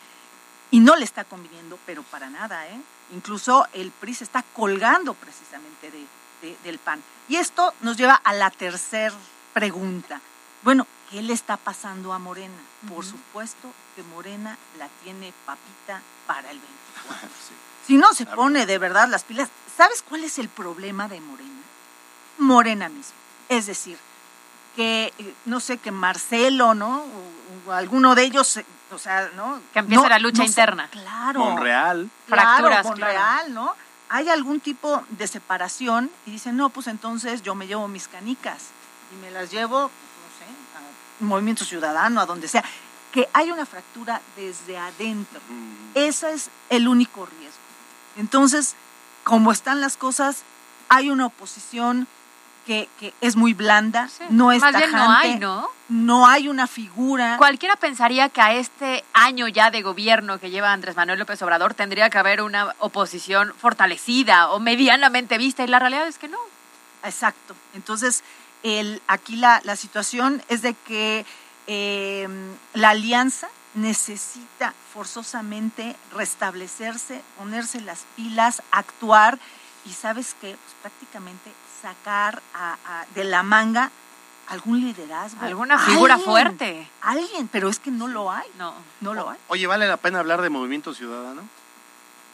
[0.71, 2.79] y no le está conviniendo, pero para nada, ¿eh?
[3.15, 6.07] Incluso el PRI se está colgando precisamente de,
[6.43, 7.03] de- del PAN.
[7.27, 9.15] Y esto nos lleva a la tercera
[9.55, 10.21] pregunta.
[10.63, 12.53] Bueno, ¿qué le está pasando a Morena?
[12.87, 17.29] Por supuesto que Morena la tiene papita para el 24.
[17.87, 21.63] Si no se pone de verdad las pilas, ¿sabes cuál es el problema de Morena?
[22.37, 23.15] Morena mismo.
[23.49, 23.99] Es decir,
[24.77, 25.13] que,
[25.45, 27.01] no sé, que Marcelo, ¿no?
[27.67, 28.61] O, o alguno de ellos,
[28.93, 29.61] o sea, ¿no?
[29.73, 30.89] Que empiece No- la lucha no sé, interna.
[30.91, 31.41] claro.
[31.41, 32.09] Monreal.
[32.27, 33.75] Claro, Fracturas, Monreal, ¿no?
[34.11, 38.69] hay algún tipo de separación y dicen, no, pues entonces yo me llevo mis canicas
[39.13, 39.89] y me las llevo, no
[40.39, 40.45] sé,
[40.79, 42.65] a Movimiento Ciudadano, a donde sea.
[43.13, 45.41] Que hay una fractura desde adentro.
[45.95, 47.59] Ese es el único riesgo.
[48.17, 48.77] Entonces,
[49.25, 50.43] como están las cosas,
[50.89, 52.07] hay una oposición
[52.69, 55.71] que, que es muy blanda, no es Más bien no tajante, hay, ¿no?
[55.89, 57.39] no hay una figura.
[57.39, 61.73] Cualquiera pensaría que a este año ya de gobierno que lleva Andrés Manuel López Obrador
[61.73, 66.37] tendría que haber una oposición fortalecida o medianamente vista y la realidad es que no.
[67.05, 67.57] Exacto.
[67.73, 68.23] Entonces,
[68.63, 71.25] el, aquí la, la situación es de que
[71.69, 72.29] eh,
[72.75, 79.39] la alianza necesita forzosamente restablecerse, ponerse las pilas, actuar
[79.87, 81.51] y sabes qué, pues prácticamente
[81.83, 83.91] sacar a- a- de la manga
[84.49, 85.45] algún liderazgo.
[85.45, 86.91] Alguna figura Alguien, fuerte.
[87.03, 88.49] Alguien, pero es que no lo hay.
[88.59, 88.75] No.
[89.01, 89.39] No lo hay.
[89.49, 91.43] Oye, ¿vale la pena hablar de Movimiento Ciudadano?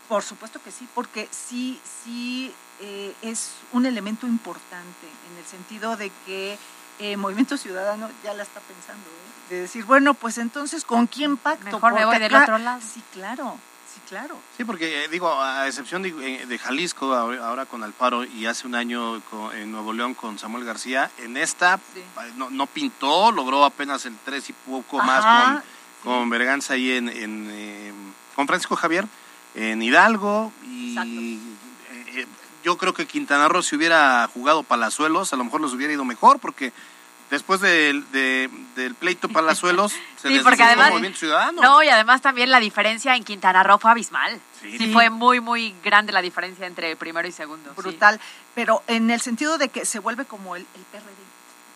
[0.09, 5.97] Por supuesto que sí, porque sí, sí eh, es un elemento importante en el sentido
[5.97, 6.59] de que
[7.01, 9.51] eh, Movimiento Ciudadano ya la está pensando, ¿eh?
[9.55, 11.65] de decir, bueno, pues entonces, ¿con quién pacto?
[11.65, 12.81] Mejor me Porque voy del acá- otro lado.
[12.81, 13.59] Sí, claro,
[13.95, 14.37] sí, claro.
[14.57, 18.67] Sí, porque eh, digo, a excepción de, eh, de Jalisco, ahora con Alfaro y hace
[18.67, 21.79] un año con- en Nuevo León con Samuel García, en esta
[22.37, 25.25] no, no pintó, logró apenas el 3 y poco más
[26.03, 27.93] con, con Berganza ahí en, en, eh,
[28.35, 29.07] con Francisco Javier,
[29.55, 30.53] en Hidalgo.
[30.65, 31.39] Y
[32.15, 32.27] eh,
[32.65, 36.05] yo creo que Quintana Roo si hubiera jugado Palazuelos, a lo mejor les hubiera ido
[36.05, 36.73] mejor, porque
[37.31, 41.61] después del, de- del pleito Palazuelos se Sí, les porque además- Movimiento Ciudadano.
[41.63, 44.41] No, y además también la diferencia en Quintana Roo fue abismal.
[44.61, 44.93] Sí, Sí.
[44.93, 47.71] fue muy, muy grande la diferencia entre primero y segundo.
[47.71, 47.77] sí.
[47.83, 48.19] brutal,
[48.55, 51.25] pero en el sentido de que se vuelve como el, el PRD.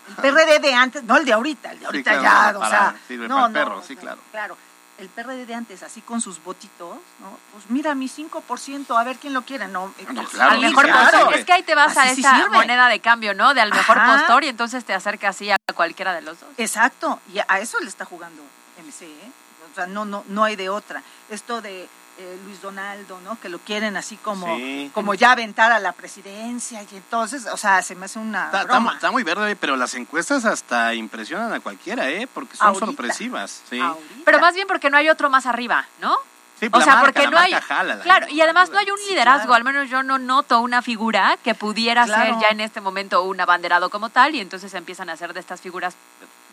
[0.08, 2.60] El PRD de antes, no el de ahorita, el de Sí, ahorita claro, ya, o
[2.60, 4.18] para- sea, sirve no, para el perro, sí, claro.
[4.30, 4.56] Claro,
[4.98, 7.38] el PRD de antes, así con sus votitos, ¿no?
[7.52, 9.94] Pues mira, mi 5%, a ver quién lo quiere, ¿no?
[10.30, 11.34] claro, al mejor sí.
[11.34, 12.50] Es que ahí te vas a sí esa sirve.
[12.50, 13.54] moneda de cambio, ¿no?
[13.54, 14.18] De al mejor Ajá.
[14.18, 16.48] postor y entonces te acercas así a cualquiera de los dos.
[16.58, 18.42] Exacto, y a eso le está jugando
[18.84, 19.30] MC, ¿eh?
[19.70, 21.02] O sea, no, no, no hay de otra.
[21.30, 21.88] Esto de
[22.18, 23.38] eh, Luis Donaldo, ¿no?
[23.40, 24.90] Que lo quieren así como, Sí.
[24.92, 28.64] como ya aventar a la presidencia y entonces, o sea, se me hace una Está,
[28.64, 28.94] broma.
[28.94, 32.26] está muy verde, pero las encuestas hasta impresionan a cualquiera, ¿eh?
[32.32, 32.86] Porque son Ahorita.
[32.86, 33.62] sorpresivas.
[33.70, 33.80] Sí.
[34.24, 36.16] Pero más bien porque no hay otro más arriba, ¿no?
[36.58, 37.52] Sí, o la sea, marca, porque la no hay.
[37.52, 39.54] jala, claro, y además no hay un Sí, liderazgo, claro.
[39.54, 42.34] al menos yo no noto una figura que pudiera Claro.
[42.34, 45.38] ser ya en este momento un abanderado como tal, y entonces empiezan a hacer de
[45.38, 45.94] estas figuras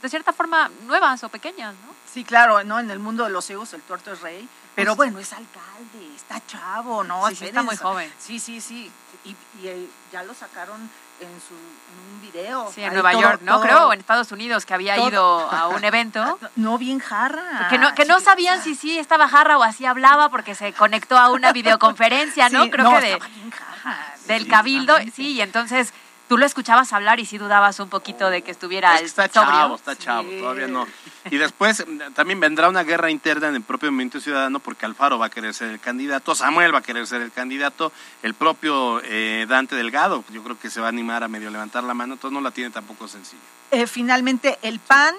[0.03, 1.95] de cierta forma nuevas o pequeñas, ¿no?
[2.13, 2.79] Sí, claro, ¿no?
[2.79, 4.47] En el mundo de los ciegos el tuerto es rey.
[4.75, 7.27] Pero bueno, es alcalde, está chavo, ¿no?
[7.29, 8.11] Sí, sí, está muy joven.
[8.19, 8.91] Sí, sí, sí.
[9.23, 10.81] Y, y, eh, ya lo sacaron
[11.21, 12.71] en, su, en un video.
[12.75, 13.53] Sí, en Nueva todo- York, ¿no?
[13.53, 16.37] todo- Creo, o en Estados Unidos, que había todo- ido a un evento.
[16.57, 17.67] No bien jarra.
[17.69, 21.17] Que no, que no sabían si sí estaba jarra o así hablaba porque se conectó
[21.17, 22.63] a una videoconferencia, ¿no?
[22.65, 24.13] Sí, Creo no, que de, estaba bien jarra.
[24.27, 25.93] del cabildo, sí, y entonces
[26.27, 29.27] tú lo escuchabas hablar y sí dudabas un poquito de que estuviera Es que está
[29.29, 29.51] sobrio.
[29.51, 30.85] chavo, está chavo, todavía no.
[31.31, 35.17] Y después mm, también vendrá una guerra interna en el propio Movimiento Ciudadano porque Alfaro
[35.17, 37.91] va a querer ser el candidato, Samuel va a querer ser el candidato,
[38.23, 41.83] el propio eh, Dante Delgado, yo creo que se va a animar a medio levantar
[41.83, 43.41] la mano, entonces no la tiene tampoco sencilla.
[43.71, 45.15] Eh, finalmente, el PAN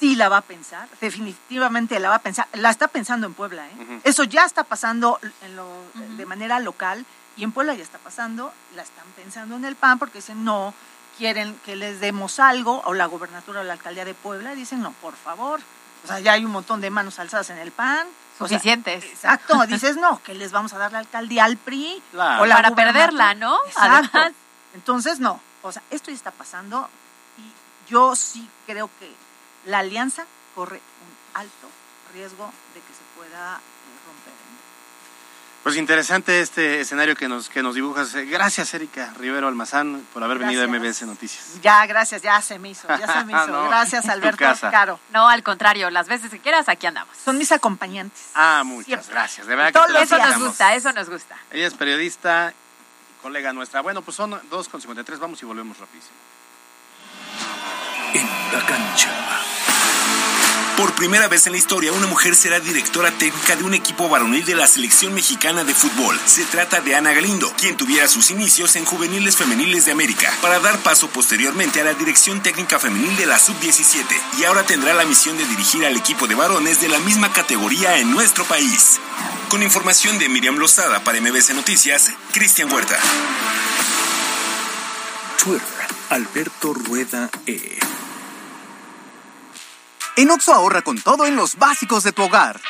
[0.00, 3.66] sí la va a pensar, definitivamente la va a pensar, la está pensando en Puebla,
[3.66, 4.00] ¿eh?
[4.04, 5.82] Eso ya está pasando en lo-
[6.16, 7.04] de manera local
[7.36, 10.72] y en Puebla ya está pasando, la están pensando en el PAN porque dicen no,
[11.18, 14.92] quieren que les demos algo, o la gobernatura o la alcaldía de Puebla, dicen no,
[15.02, 15.60] por favor.
[16.04, 18.06] O sea, ya hay un montón de manos alzadas en el PAN.
[18.38, 19.04] O sea, Suficientes.
[19.04, 22.42] exacto, dices no, que les vamos a dar la alcaldía al PRI Claro.
[22.42, 23.58] o la Para perderla, ¿no?
[23.66, 24.10] Exacto.
[24.16, 24.32] Además.
[24.74, 26.88] Entonces, no, o sea, esto ya está pasando
[27.36, 29.12] y yo sí creo que
[29.66, 31.68] la alianza corre un alto
[32.14, 33.60] riesgo de que se pueda.
[35.68, 38.14] Pues interesante este escenario que nos, que nos dibujas.
[38.14, 40.66] Gracias, Erika Rivero Almazán, por haber venido a.
[40.66, 41.60] MBS Noticias.
[41.60, 43.48] Ya, gracias, ya se me hizo, ya se me hizo.
[43.48, 44.46] No, gracias, Alberto.
[44.62, 44.98] Caro.
[45.12, 47.14] No, al contrario, las veces que quieras, aquí andamos.
[47.22, 48.30] Son mis acompañantes.
[48.34, 49.12] Ah, muchas Siempre.
[49.12, 49.46] gracias.
[49.46, 51.36] De verdad Todos que Eso nos gusta, eso nos gusta.
[51.50, 53.82] Ella es periodista y colega nuestra.
[53.82, 56.16] Bueno, pues son 2.53, vamos y volvemos rapidísimo.
[58.14, 58.26] En
[58.58, 59.10] la cancha.
[60.78, 64.44] Por primera vez en la historia, una mujer será directora técnica de un equipo varonil
[64.44, 66.16] de la selección mexicana de fútbol.
[66.24, 70.60] Se trata de Ana Galindo, quien tuviera sus inicios en Juveniles Femeniles de América, para
[70.60, 74.04] dar paso posteriormente a la dirección técnica femenil de la Sub-17,
[74.38, 77.98] y ahora tendrá la misión de dirigir al equipo de varones de la misma categoría
[77.98, 79.00] en nuestro país.
[79.48, 82.96] Con información de Miriam Lozada para MBC Noticias, Cristian Huerta.
[85.42, 87.80] Twitter, Alberto Rueda E.
[90.18, 92.60] En Oxo ahorra con todo en los básicos de tu hogar.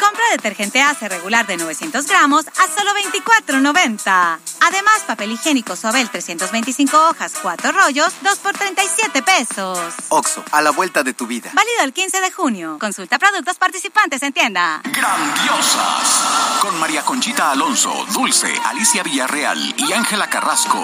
[0.00, 4.38] Compra detergente ACE regular de 900 gramos a solo 24.90.
[4.64, 9.78] Además, papel higiénico Sobel 325 hojas, 4 rollos, 2 por 37 pesos.
[10.08, 11.50] Oxo, a la vuelta de tu vida.
[11.52, 12.76] Válido el 15 de junio.
[12.78, 14.80] Consulta productos participantes en tienda.
[14.84, 16.60] Grandiosas.
[16.60, 20.78] Con María Conchita Alonso, Dulce, Alicia Villarreal y Ángela Carrasco.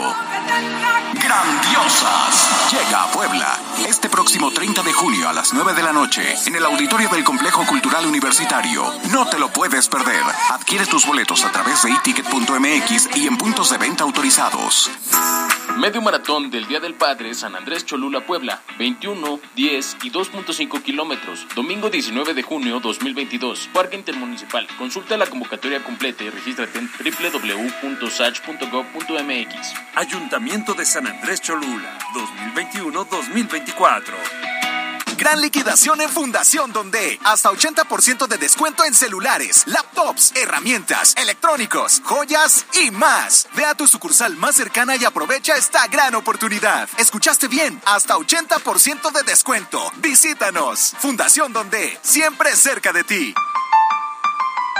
[1.14, 2.72] Grandiosas.
[2.72, 3.58] Llega a Puebla.
[3.86, 7.22] Este próximo 30 de junio a las 9 de la noche en el auditorio del
[7.22, 8.92] Complejo Cultural Universitario.
[9.12, 10.22] No te lo puedes perder.
[10.50, 14.90] Adquiere tus boletos a través de iticket.mx y en puntos de venta autorizados.
[15.76, 21.46] Medio maratón del Día del Padre San Andrés Cholula Puebla, 21, 10 y 2.5 kilómetros,
[21.54, 24.66] domingo 19 de junio 2022, Parque Intermunicipal.
[24.78, 29.74] Consulta la convocatoria completa y regístrate en www.sach.gov.mx.
[29.96, 31.98] Ayuntamiento de San Andrés Cholula,
[32.54, 34.57] 2021-2024.
[35.18, 37.18] Gran liquidación en Fundación Donde.
[37.24, 43.48] Hasta 80% de descuento en celulares, laptops, herramientas, electrónicos, joyas y más.
[43.56, 46.88] Ve a tu sucursal más cercana y aprovecha esta gran oportunidad.
[46.98, 49.92] Escuchaste bien, hasta 80% de descuento.
[49.96, 50.94] Visítanos.
[51.00, 53.34] Fundación Donde, siempre cerca de ti.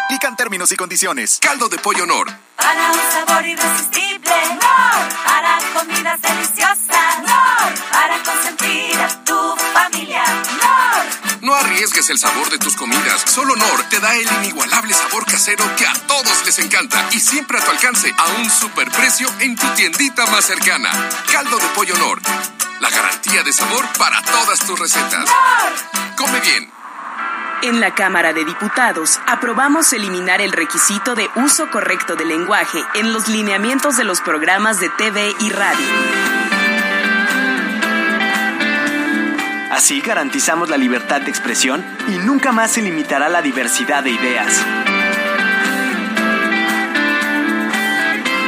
[0.04, 1.40] Aplican términos y condiciones.
[1.42, 2.28] Caldo de pollo Nor.
[2.56, 5.08] Para un sabor irresistible, no.
[5.24, 7.90] Para comidas deliciosas, no.
[7.90, 9.27] Para consentir
[9.72, 10.22] familia,
[10.60, 11.48] no.
[11.48, 13.22] No arriesgues el sabor de tus comidas.
[13.26, 17.58] Solo Nor te da el inigualable sabor casero que a todos les encanta y siempre
[17.58, 20.90] a tu alcance a un superprecio en tu tiendita más cercana.
[21.32, 22.20] Caldo de pollo Nor.
[22.80, 25.28] La garantía de sabor para todas tus recetas.
[26.16, 26.70] Come bien.
[27.62, 33.12] En la Cámara de Diputados aprobamos eliminar el requisito de uso correcto del lenguaje en
[33.12, 36.37] los lineamientos de los programas de TV y radio.
[39.78, 44.66] Así garantizamos la libertad de expresión y nunca más se limitará la diversidad de ideas.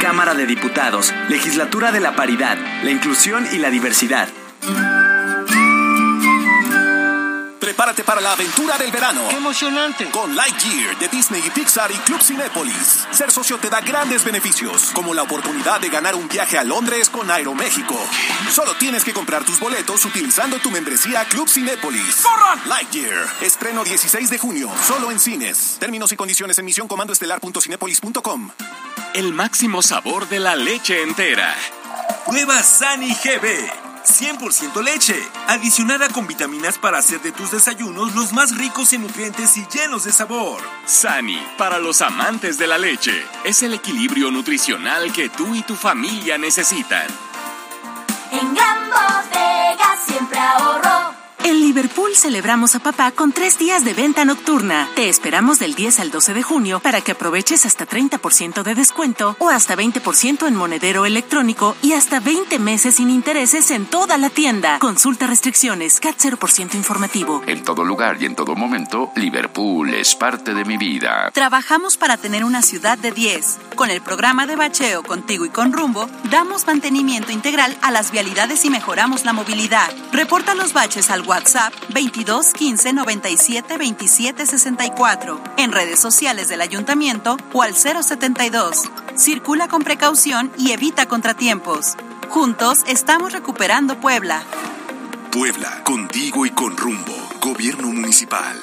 [0.01, 4.27] Cámara de Diputados, Legislatura de la Paridad, la Inclusión y la Diversidad.
[7.71, 9.29] Prepárate para la aventura del verano.
[9.29, 10.09] ¡Qué emocionante!
[10.09, 13.07] Con Lightyear de Disney y Pixar y Club Cinépolis.
[13.11, 17.09] Ser socio te da grandes beneficios, como la oportunidad de ganar un viaje a Londres
[17.09, 17.97] con Aeroméxico.
[18.51, 22.17] Solo tienes que comprar tus boletos utilizando tu membresía Club Cinépolis.
[22.17, 22.59] ¡Corran!
[22.67, 23.25] Lightyear.
[23.39, 25.77] Estreno 16 de junio, solo en cines.
[25.79, 28.51] Términos y condiciones en misión comandoestelar.cinépolis.com.
[29.13, 31.55] El máximo sabor de la leche entera.
[32.25, 33.90] Prueba Sani GB.
[34.05, 35.15] 100% leche,
[35.47, 40.03] adicionada con vitaminas para hacer de tus desayunos los más ricos en nutrientes y llenos
[40.03, 40.61] de sabor.
[40.85, 45.75] Sani, para los amantes de la leche, es el equilibrio nutricional que tú y tu
[45.75, 47.07] familia necesitan.
[48.31, 50.90] En Gran Bodega siempre ahorro.
[51.51, 54.87] En Liverpool celebramos a papá con tres días de venta nocturna.
[54.95, 59.35] Te esperamos del 10 al 12 de junio para que aproveches hasta 30% de descuento
[59.37, 64.29] o hasta 20% en monedero electrónico y hasta 20 meses sin intereses en toda la
[64.29, 64.79] tienda.
[64.79, 67.43] Consulta restricciones, CAT 0% informativo.
[67.45, 71.31] En todo lugar y en todo momento, Liverpool es parte de mi vida.
[71.33, 73.57] Trabajamos para tener una ciudad de 10.
[73.81, 78.63] Con el programa de bacheo Contigo y con Rumbo, damos mantenimiento integral a las vialidades
[78.63, 79.89] y mejoramos la movilidad.
[80.11, 87.37] Reporta los baches al WhatsApp 22 15 97 27 64, en redes sociales del ayuntamiento
[87.53, 88.83] o al 072.
[89.17, 91.95] Circula con precaución y evita contratiempos.
[92.29, 94.43] Juntos estamos recuperando Puebla.
[95.31, 97.15] Puebla, contigo y con rumbo.
[97.41, 98.61] Gobierno municipal.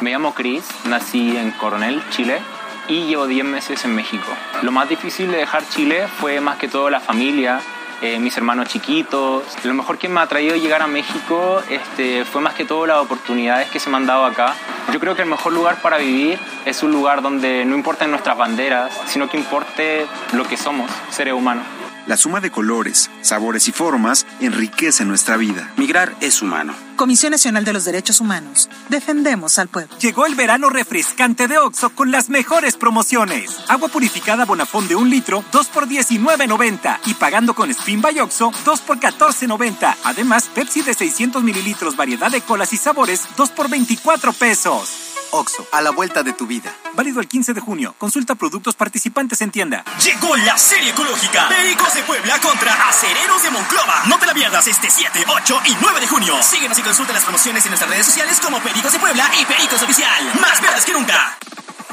[0.00, 2.42] Me llamo Chris, nací en Coronel, Chile,
[2.88, 4.26] y llevo 10 meses en México.
[4.62, 7.60] Lo más difícil de dejar Chile fue más que todo la familia,
[8.00, 9.44] eh, mis hermanos chiquitos.
[9.64, 12.98] Lo mejor que me ha traído llegar a México este, fue más que todo las
[12.98, 14.54] oportunidades que se me han dado acá.
[14.92, 18.36] Yo creo que el mejor lugar para vivir es un lugar donde no importen nuestras
[18.36, 21.64] banderas, sino que importe lo que somos, seres humanos.
[22.06, 25.72] La suma de colores, sabores y formas enriquece nuestra vida.
[25.76, 26.74] Migrar es humano.
[26.96, 28.68] Comisión Nacional de los Derechos Humanos.
[28.88, 29.96] Defendemos al pueblo.
[29.98, 33.56] Llegó el verano refrescante de Oxo con las mejores promociones.
[33.68, 36.98] Agua purificada Bonafón de un litro, 2 por 19.90.
[37.06, 39.96] Y pagando con Spin by Oxo, 2 por 14.90.
[40.04, 45.11] Además, Pepsi de 600 mililitros, variedad de colas y sabores, 2 por 24 pesos.
[45.32, 46.74] Oxo, a la vuelta de tu vida.
[46.94, 47.94] Válido el 15 de junio.
[47.98, 49.82] Consulta productos participantes en tienda.
[50.04, 51.48] Llegó la serie ecológica.
[51.48, 54.02] Pericos de Puebla contra Acereros de Monclova.
[54.06, 56.42] No te la pierdas este 7, 8 y 9 de junio.
[56.42, 59.82] Síguenos y consulta las promociones en nuestras redes sociales como Pericos de Puebla y Pericos
[59.82, 60.32] Oficial.
[60.40, 61.38] Más verdes que nunca.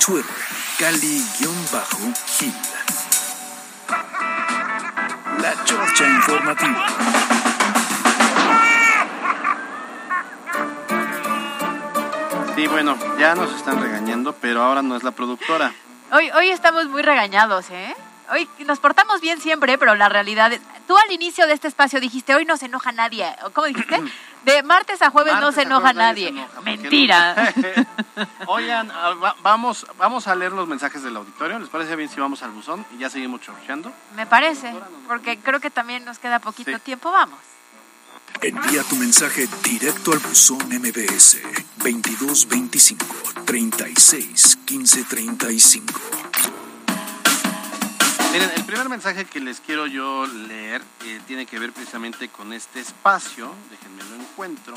[0.06, 0.26] Twitter,
[0.78, 2.54] Cali-Gil.
[5.42, 7.29] La Chorcha Informativa.
[12.60, 15.72] Sí, bueno, ya nos están regañando, pero ahora no es la productora.
[16.12, 17.96] Hoy, hoy estamos muy regañados, ¿eh?
[18.34, 20.60] Hoy nos portamos bien siempre, pero la realidad es...
[20.86, 23.34] Tú al inicio de este espacio dijiste, hoy no se enoja nadie.
[23.54, 24.02] ¿Cómo dijiste?
[24.44, 27.54] De martes a jueves no Martes se a enoja nadie se enoja, Mentira.
[28.48, 31.60] Oigan, ah, va- vamos, vamos a leer los mensajes del auditorio.
[31.60, 33.90] ¿Les parece bien si vamos al buzón y ya seguimos chorreando?
[34.18, 34.74] Me parece,
[35.08, 36.80] porque creo que también nos queda poquito Sí.
[36.80, 37.10] tiempo.
[37.10, 37.40] Vamos.
[38.42, 41.40] Envía tu mensaje directo al buzón MBS
[41.78, 43.06] 2225
[43.46, 46.00] 36 15 35.
[48.32, 52.54] Miren, el primer mensaje que les quiero yo leer eh, tiene que ver precisamente con
[52.54, 53.54] este espacio.
[53.72, 54.74] Déjenme lo encuentro.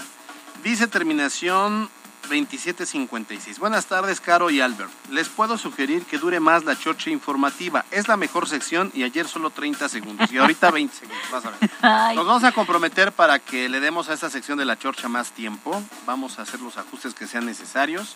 [0.65, 1.89] Dice terminación
[2.29, 3.59] 2756.
[3.59, 4.91] Buenas tardes, Caro y Albert.
[5.11, 7.85] Les puedo sugerir que dure más la chorcha informativa.
[7.91, 10.31] Es la mejor sección y ayer solo 30 segundos.
[10.33, 11.23] Y ahorita 20 segundos.
[11.31, 11.70] Vas a ver.
[11.83, 12.16] Ay.
[12.16, 15.33] Nos vamos a comprometer para que le demos a esta sección de la chorcha más
[15.33, 15.83] tiempo.
[16.07, 18.14] Vamos a hacer los ajustes que sean necesarios.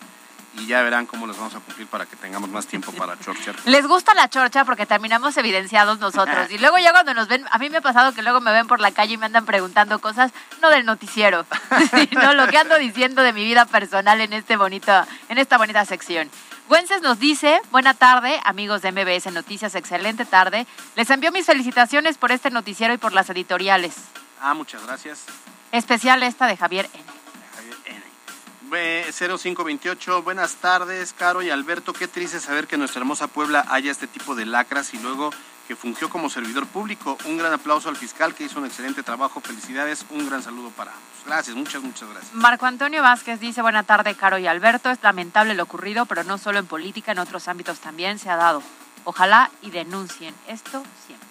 [0.55, 3.55] Y ya verán cómo los vamos a cumplir para que tengamos más tiempo para chorchear.
[3.65, 6.49] Les gusta la chorcha porque terminamos evidenciados nosotros.
[6.49, 8.67] Y luego ya cuando nos ven, a mí me ha pasado que luego me ven
[8.67, 10.31] por la calle y me andan preguntando cosas,
[10.61, 11.45] no del noticiero,
[12.09, 14.91] sino lo que ando diciendo de mi vida personal en, este bonito,
[15.29, 16.29] en esta bonita sección.
[16.67, 20.67] Güences nos dice, buena tarde, amigos de MBS Noticias, excelente tarde.
[20.95, 23.95] Les envío mis felicitaciones por este noticiero y por las editoriales.
[24.41, 25.25] Ah, muchas gracias.
[25.71, 27.16] Especial esta de Javier N.
[28.69, 31.93] Ve- 0528, buenas tardes, Caro y Alberto.
[31.93, 35.31] Qué triste saber que nuestra hermosa Puebla haya este tipo de lacras y luego
[35.67, 37.17] que fungió como servidor público.
[37.25, 39.41] Un gran aplauso al fiscal que hizo un excelente trabajo.
[39.41, 41.03] Felicidades, un gran saludo para ambos.
[41.25, 42.33] Gracias, muchas, muchas gracias.
[42.33, 44.89] Marco Antonio Vázquez dice, buena tarde, Caro y Alberto.
[44.89, 48.37] Es lamentable lo ocurrido, pero no solo en política, en otros ámbitos también se ha
[48.37, 48.63] dado.
[49.03, 51.26] Ojalá y denuncien esto siempre.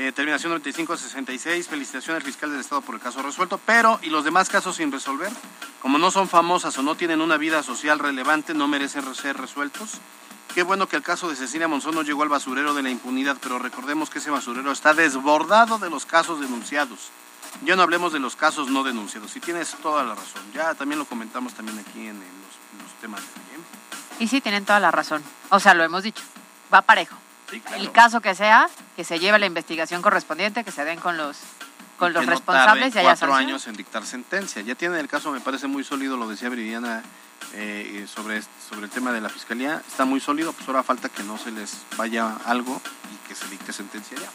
[0.00, 4.24] Eh, terminación 9566, felicitaciones al fiscal del Estado por el caso resuelto, pero ¿y los
[4.24, 5.30] demás casos sin resolver?
[5.82, 10.00] Como no son famosas o no tienen una vida social relevante, no merecen ser resueltos.
[10.54, 13.36] Qué bueno que el caso de Cecilia Monzón no llegó al basurero de la impunidad,
[13.42, 17.10] pero recordemos que ese basurero está desbordado de los casos denunciados.
[17.62, 19.36] Ya no hablemos de los casos no denunciados.
[19.36, 20.40] Y tienes toda la razón.
[20.54, 24.24] Ya también lo comentamos también aquí en, en los, en los temas de hoy.
[24.24, 25.22] Y sí, tienen toda la razón.
[25.50, 26.22] O sea, lo hemos dicho.
[26.72, 27.16] Va parejo.
[27.50, 27.76] claro.
[27.76, 28.66] El caso que sea,
[29.00, 31.38] que se lleve la investigación correspondiente, que se den con los,
[31.98, 33.48] con los que no responsables y tarde haya cuatro sanción.
[33.48, 34.60] años en dictar sentencia.
[34.60, 37.02] Ya tienen el caso, me parece muy sólido, lo decía Viridiana
[37.54, 39.82] eh, sobre, sobre el tema de la fiscalía.
[39.88, 42.78] Está muy sólido, pues ahora falta que no se les vaya algo
[43.10, 44.28] y que se dicte sentencia ya.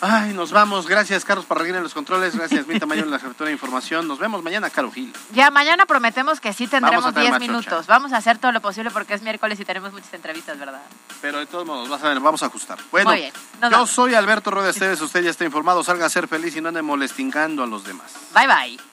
[0.00, 0.86] Ay, nos vamos.
[0.86, 2.36] Gracias, Carlos Parraguín en los controles.
[2.36, 4.06] Gracias, Mita Mayor en la jefatura de información.
[4.06, 5.12] Nos vemos mañana, Caro Gil.
[5.32, 7.86] Ya mañana prometemos que sí tendremos tener 10 más minutos.
[7.88, 10.82] Vamos a hacer todo lo posible porque es miércoles y tenemos muchas entrevistas, ¿verdad?
[11.20, 12.78] Pero de todos modos, vas a ver, vamos a ajustar.
[12.92, 13.90] Bueno, Muy bien, yo vamos.
[13.90, 15.00] soy Alberto Rueda Esteves.
[15.00, 15.82] Usted ya está informado.
[15.82, 18.12] Salga a ser feliz y no ande molestingando a los demás.
[18.34, 18.87] Bye bye.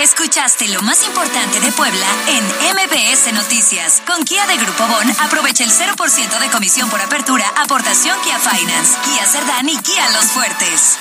[0.00, 4.00] Escuchaste lo más importante de Puebla en MBS Noticias.
[4.06, 8.96] Con Kia de Grupo Bon, aprovecha el 0% de comisión por apertura, aportación Kia Finance,
[9.04, 10.98] Kia Cerdán y Kia Los Fuertes.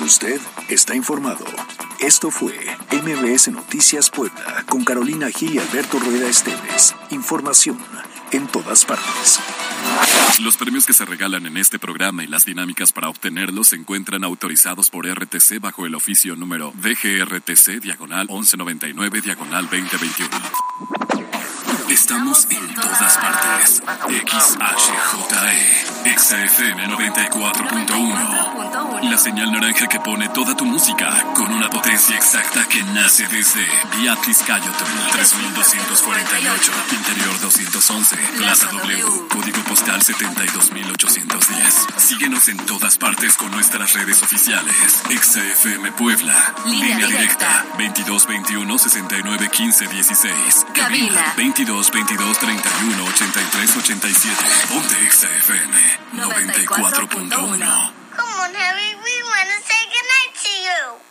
[0.00, 1.46] Usted está informado.
[2.00, 2.52] Esto fue
[2.92, 6.94] MBS Noticias Puebla con Carolina Gil y Alberto Rueda Esteves.
[7.08, 7.78] Información
[8.32, 9.40] en todas partes.
[10.40, 14.24] Los premios que se regalan en este programa y las dinámicas para obtenerlos se encuentran
[14.24, 21.07] autorizados por RTC bajo el oficio número DGRTC diagonal 1199 diagonal 2021.
[21.90, 23.82] Estamos en todas partes.
[24.08, 29.10] XHJE, XFM 94.1.
[29.10, 33.64] La señal naranja que pone toda tu música con una potencia exacta que nace desde
[33.96, 41.86] Beatriz Cayoton, 3248, Interior 211, Plaza W, Código Postal 72810.
[41.96, 44.74] Síguenos en todas partes con nuestras redes oficiales.
[45.08, 46.34] XFM Puebla,
[46.66, 47.18] Línea directa.
[47.18, 50.34] directa, 2221 69 15 16.
[50.74, 50.88] Cabina.
[50.88, 53.38] Cabina 22 22 31 83
[54.02, 54.34] 87.
[54.66, 55.70] Ponte XFM
[56.10, 57.30] 94.1.
[57.30, 60.98] Come on, Harry, we want to say goodnight to you.